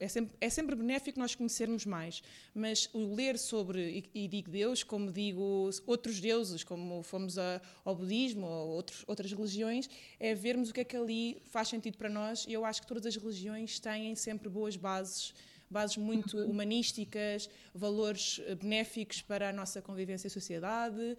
[0.00, 2.22] é sempre, é sempre benéfico nós conhecermos mais,
[2.54, 7.60] mas o ler sobre, e, e digo Deus, como digo outros deuses, como fomos a,
[7.84, 11.96] ao budismo ou outros, outras religiões, é vermos o que é que ali faz sentido
[11.96, 12.44] para nós.
[12.48, 15.32] E eu acho que todas as religiões têm sempre boas bases
[15.70, 16.50] bases muito uhum.
[16.50, 21.16] humanísticas, valores eh, benéficos para a nossa convivência e sociedade,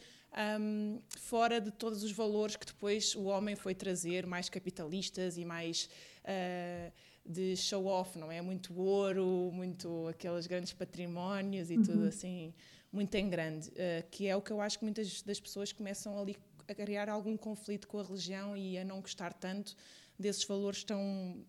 [0.60, 5.46] um, fora de todos os valores que depois o homem foi trazer, mais capitalistas e
[5.46, 5.90] mais.
[6.24, 6.92] Uh,
[7.30, 8.42] de show off, não é?
[8.42, 11.84] Muito ouro, muito aqueles grandes patrimónios e uhum.
[11.84, 12.52] tudo assim,
[12.92, 16.18] muito em grande, uh, que é o que eu acho que muitas das pessoas começam
[16.20, 16.36] ali
[16.68, 19.76] a criar algum conflito com a religião e a não gostar tanto
[20.18, 21.46] desses valores tão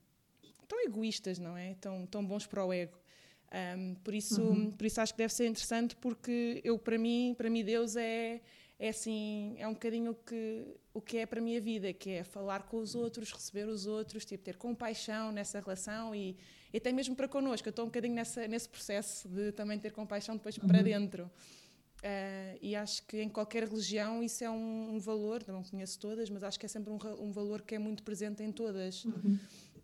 [0.68, 1.74] tão egoístas, não é?
[1.81, 2.99] Tão tão bons para o ego.
[3.53, 4.70] Um, por isso, uhum.
[4.70, 8.41] por isso acho que deve ser interessante porque eu para mim, para mim Deus é
[8.78, 10.64] é assim, é um bocadinho que,
[11.01, 13.86] o que é para a minha vida, que é falar com os outros, receber os
[13.86, 16.36] outros, tipo, ter compaixão nessa relação e,
[16.72, 17.66] e até mesmo para connosco.
[17.66, 20.68] Eu estou um bocadinho nessa, nesse processo de também ter compaixão depois uhum.
[20.68, 21.24] para dentro.
[21.24, 26.30] Uh, e acho que em qualquer religião isso é um, um, valor, não conheço todas,
[26.30, 29.05] mas acho que é sempre um, um valor que é muito presente em todas.
[29.05, 29.38] Uhum.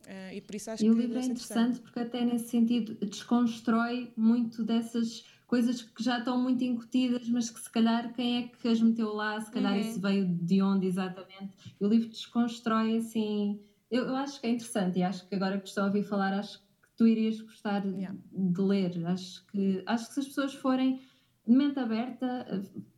[0.07, 2.49] Uh, e por isso acho e que o livro é interessante, interessante porque até nesse
[2.49, 8.39] sentido desconstrói muito dessas coisas que já estão muito incutidas, mas que se calhar quem
[8.39, 9.81] é que as meteu lá, se calhar uhum.
[9.81, 11.57] isso veio de onde exatamente.
[11.81, 13.61] E o livro desconstrói assim.
[13.91, 16.33] Eu, eu, acho que é interessante e acho que agora que estou a ouvir falar,
[16.33, 16.67] acho que
[16.97, 18.17] tu irias gostar yeah.
[18.33, 19.07] de ler.
[19.07, 21.01] Acho que, acho que se as pessoas forem
[21.47, 22.45] de mente aberta,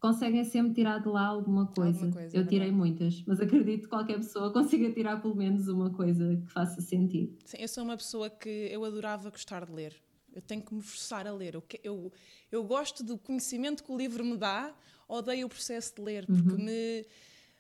[0.01, 2.07] conseguem sempre tirar de lá alguma coisa.
[2.07, 5.69] Alguma coisa eu é tirei muitas, mas acredito que qualquer pessoa consiga tirar pelo menos
[5.69, 7.37] uma coisa que faça sentido.
[7.45, 9.95] Sim, eu sou uma pessoa que eu adorava gostar de ler.
[10.39, 11.55] Eu tenho que me forçar a ler.
[11.55, 12.13] Eu, eu,
[12.51, 14.73] eu gosto do conhecimento que o livro me dá,
[15.09, 16.65] odeio o processo de ler, porque uhum.
[16.65, 17.07] me,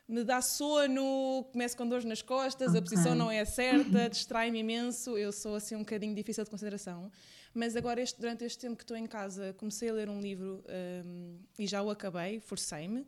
[0.09, 2.79] me dá sono, começo com dores nas costas, okay.
[2.79, 5.18] a posição não é certa, distrai-me imenso.
[5.18, 7.11] Eu sou assim um bocadinho difícil de consideração.
[7.53, 10.64] Mas agora, este, durante este tempo que estou em casa, comecei a ler um livro
[11.05, 13.05] um, e já o acabei, forcei-me.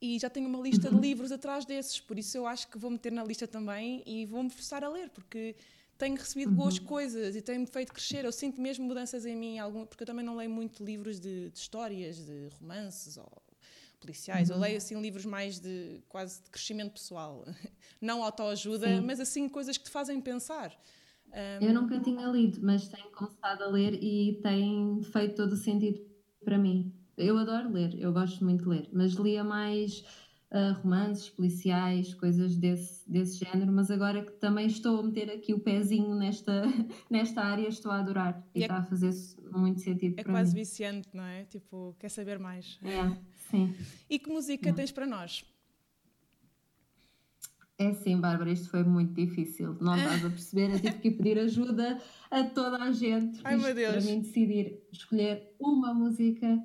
[0.00, 1.00] E já tenho uma lista de uhum.
[1.00, 4.50] livros atrás desses, por isso eu acho que vou meter na lista também e vou-me
[4.50, 5.56] forçar a ler, porque
[5.98, 6.56] tenho recebido uhum.
[6.56, 8.24] boas coisas e tem-me feito crescer.
[8.24, 11.50] Eu sinto mesmo mudanças em mim, algum, porque eu também não leio muito livros de,
[11.50, 13.30] de histórias, de romances ou
[14.00, 14.50] policiais.
[14.50, 14.56] Uhum.
[14.56, 17.44] Eu leio assim livros mais de quase de crescimento pessoal,
[18.00, 20.72] não autoajuda, mas assim coisas que te fazem pensar.
[21.32, 21.64] Um...
[21.64, 26.00] Eu nunca tinha lido, mas tenho começado a ler e tem feito todo o sentido
[26.44, 26.94] para mim.
[27.16, 30.04] Eu adoro ler, eu gosto muito de ler, mas lia mais
[30.50, 35.52] uh, romances policiais, coisas desse, desse género, mas agora que também estou a meter aqui
[35.52, 36.62] o pezinho nesta,
[37.10, 39.10] nesta área, estou a adorar e, e é, está a fazer
[39.50, 40.60] muito sentido é quase mim.
[40.60, 41.44] viciante, não é?
[41.44, 42.78] Tipo, quer saber mais.
[42.82, 43.16] É,
[43.50, 43.74] sim.
[44.08, 45.44] E que música tens para nós?
[47.78, 49.76] É sim, Bárbara, isto foi muito difícil.
[49.80, 53.40] Não estás a perceber, eu tive que pedir ajuda a toda a gente.
[53.44, 53.96] Ai, meu Deus.
[53.96, 56.62] Para mim decidir escolher uma música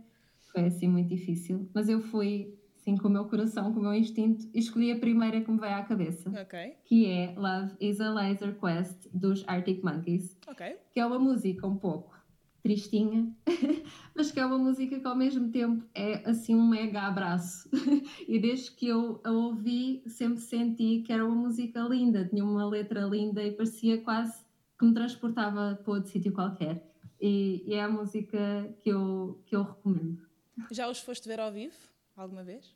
[0.52, 3.94] foi assim muito difícil, mas eu fui assim com o meu coração, com o meu
[3.94, 6.74] instinto, escolhi a primeira que me veio à cabeça, okay.
[6.84, 10.78] que é Love is a Laser Quest dos Arctic Monkeys, okay.
[10.92, 12.20] que é uma música um pouco
[12.64, 13.32] tristinha,
[14.16, 17.70] mas que é uma música que ao mesmo tempo é assim um mega abraço.
[18.28, 22.68] e desde que eu a ouvi, sempre senti que era uma música linda, tinha uma
[22.68, 24.44] letra linda e parecia quase
[24.78, 26.84] que me transportava para outro sítio qualquer.
[27.20, 30.24] E, e, é a música que eu, que eu recomendo.
[30.72, 31.91] Já os foste ver ao vivo?
[32.16, 32.76] Alguma vez?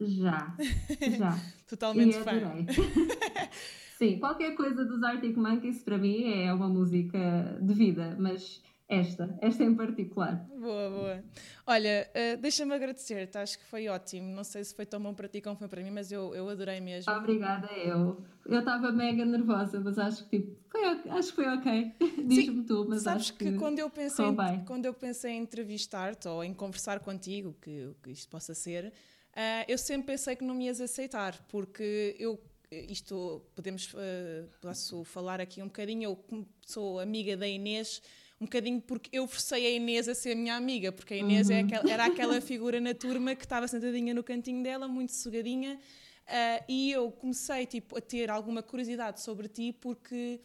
[0.00, 0.56] Já,
[1.18, 1.38] já.
[1.68, 2.32] Totalmente fã.
[3.98, 8.60] Sim, qualquer coisa dos Arctic Monkeys para mim é uma música de vida, mas
[8.92, 10.46] esta, esta em particular.
[10.50, 11.24] Boa, boa.
[11.66, 14.34] Olha, uh, deixa-me agradecer-te, acho que foi ótimo.
[14.34, 16.46] Não sei se foi tão bom para ti como foi para mim, mas eu, eu
[16.48, 17.10] adorei mesmo.
[17.10, 18.22] Obrigada, eu.
[18.44, 21.92] Eu estava mega nervosa, mas acho que tipo, foi, acho que foi ok.
[22.26, 25.42] Diz-me tu, mas sabes acho que, que quando eu pensei em, quando eu pensei em
[25.42, 30.44] entrevistar-te ou em conversar contigo, que, que isto possa ser, uh, eu sempre pensei que
[30.44, 32.38] não me ias aceitar, porque eu
[32.70, 36.04] isto podemos uh, posso falar aqui um bocadinho.
[36.04, 38.02] Eu sou amiga da Inês
[38.42, 41.54] um bocadinho porque eu forcei a Inês a ser minha amiga, porque a Inês é
[41.54, 41.60] uhum.
[41.60, 45.78] é aquela, era aquela figura na turma que estava sentadinha no cantinho dela, muito sugadinha,
[46.26, 50.40] uh, e eu comecei tipo, a ter alguma curiosidade sobre ti porque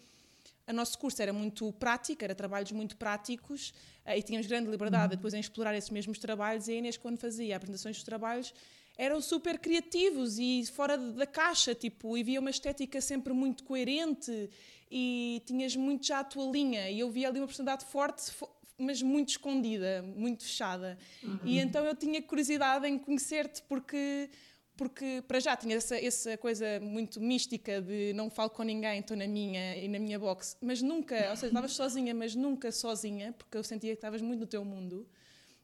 [0.67, 3.73] o nosso curso era muito prático, era trabalhos muito práticos
[4.05, 5.17] uh, e tínhamos grande liberdade uhum.
[5.17, 8.53] depois em explorar esses mesmos trabalhos e a Inês quando fazia apresentações dos trabalhos
[8.97, 14.49] eram super criativos e fora da caixa, tipo, e via uma estética sempre muito coerente
[14.89, 18.31] e tinhas muito já a tua linha e eu via ali uma personalidade forte
[18.79, 20.97] mas muito escondida, muito fechada.
[21.23, 21.39] Uhum.
[21.43, 24.29] E então eu tinha curiosidade em conhecer-te porque
[24.75, 29.17] porque para já tinha essa, essa coisa muito mística de não falo com ninguém, estou
[29.17, 33.33] na minha e na minha box, mas nunca, ou seja, estavas sozinha, mas nunca sozinha,
[33.33, 35.07] porque eu sentia que estavas muito no teu mundo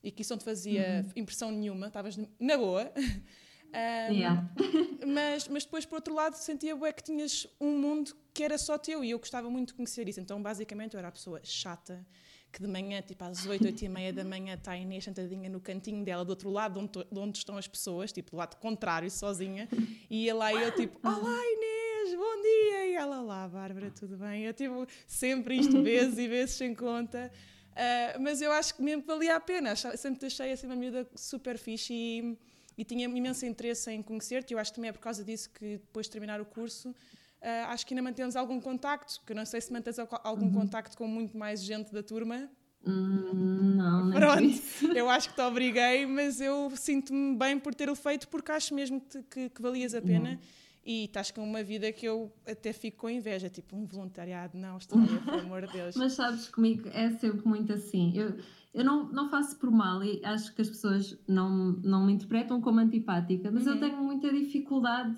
[0.04, 1.12] e que isso não te fazia uhum.
[1.16, 2.91] impressão nenhuma, estavas na boa.
[3.74, 4.47] Um, yeah.
[5.04, 8.78] mas, mas depois, por outro lado, sentia bué que tinhas um mundo que era só
[8.78, 10.20] teu e eu gostava muito de conhecer isso.
[10.20, 12.06] Então, basicamente, eu era a pessoa chata
[12.51, 15.49] que de manhã, tipo às 8, 8 e meia da manhã, está a Inês sentadinha
[15.49, 18.38] no cantinho dela, do outro lado de onde, de onde estão as pessoas, tipo do
[18.38, 19.68] lado contrário, sozinha,
[20.08, 22.86] e ia lá e eu tipo, olá Inês, bom dia!
[22.86, 24.43] E ela lá, Bárbara, tudo bem?
[24.43, 27.32] Eu tipo, sempre isto, vezes e vezes sem conta.
[27.74, 31.57] Uh, mas eu acho que mesmo valia a pena, sempre achei assim uma miúda super
[31.57, 32.38] fixe e
[32.78, 34.53] e tinha imenso interesse em conhecer-te.
[34.53, 36.95] Eu acho que também é por causa disso que depois de terminar o curso, uh,
[37.67, 40.53] acho que ainda mantemos algum contacto, que não sei se mantens algum uhum.
[40.53, 42.49] contacto com muito mais gente da turma.
[42.86, 44.61] Hum, não, não Pronto,
[44.93, 48.74] eu acho que te obriguei, mas eu sinto-me bem por ter o feito porque acho
[48.74, 50.32] mesmo que, que, que valias a pena.
[50.32, 50.39] Uhum.
[50.86, 54.71] E estás com uma vida que eu até fico com inveja, tipo um voluntariado na
[54.71, 55.95] Austrália, pelo amor de Deus.
[55.97, 58.11] Mas sabes, comigo é sempre muito assim.
[58.15, 58.36] Eu,
[58.73, 62.59] eu não, não faço por mal e acho que as pessoas não, não me interpretam
[62.59, 63.73] como antipática, mas uhum.
[63.73, 65.15] eu tenho muita dificuldade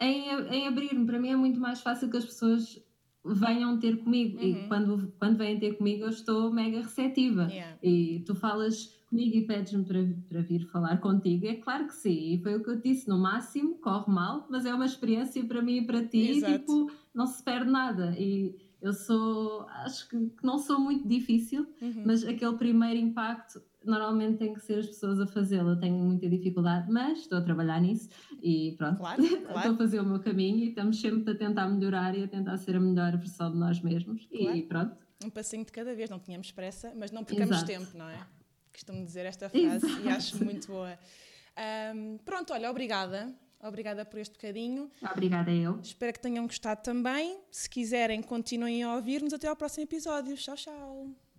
[0.00, 1.06] em, em abrir-me.
[1.06, 2.82] Para mim é muito mais fácil que as pessoas
[3.24, 4.44] venham ter comigo uhum.
[4.44, 7.76] e quando, quando vêm ter comigo eu estou mega receptiva yeah.
[7.82, 9.98] e tu falas comigo e pedes-me para,
[10.28, 13.18] para vir falar contigo, é claro que sim, e foi o que eu disse, no
[13.18, 16.52] máximo corre mal, mas é uma experiência para mim e para ti Exato.
[16.52, 21.66] e tipo, não se perde nada e eu sou, acho que não sou muito difícil,
[21.82, 22.02] uhum.
[22.06, 25.70] mas aquele primeiro impacto normalmente tem que ser as pessoas a fazê-lo.
[25.70, 28.08] Eu tenho muita dificuldade, mas estou a trabalhar nisso
[28.42, 29.58] e pronto, claro, claro.
[29.58, 32.56] estou a fazer o meu caminho e estamos sempre a tentar melhorar e a tentar
[32.56, 34.26] ser a melhor versão de nós mesmos.
[34.26, 34.56] Claro.
[34.56, 34.96] E pronto.
[35.22, 37.66] Um passinho de cada vez, não tínhamos pressa, mas não percamos Exato.
[37.66, 38.18] tempo, não é?
[38.72, 40.02] Costumo dizer esta frase Exato.
[40.02, 40.98] e acho muito boa.
[41.94, 43.34] Um, pronto, olha, obrigada.
[43.62, 44.90] Obrigada por este bocadinho.
[45.12, 45.78] Obrigada eu.
[45.82, 47.38] Espero que tenham gostado também.
[47.50, 49.34] Se quiserem, continuem a ouvir-nos.
[49.34, 50.34] Até ao próximo episódio.
[50.36, 51.29] Tchau, tchau.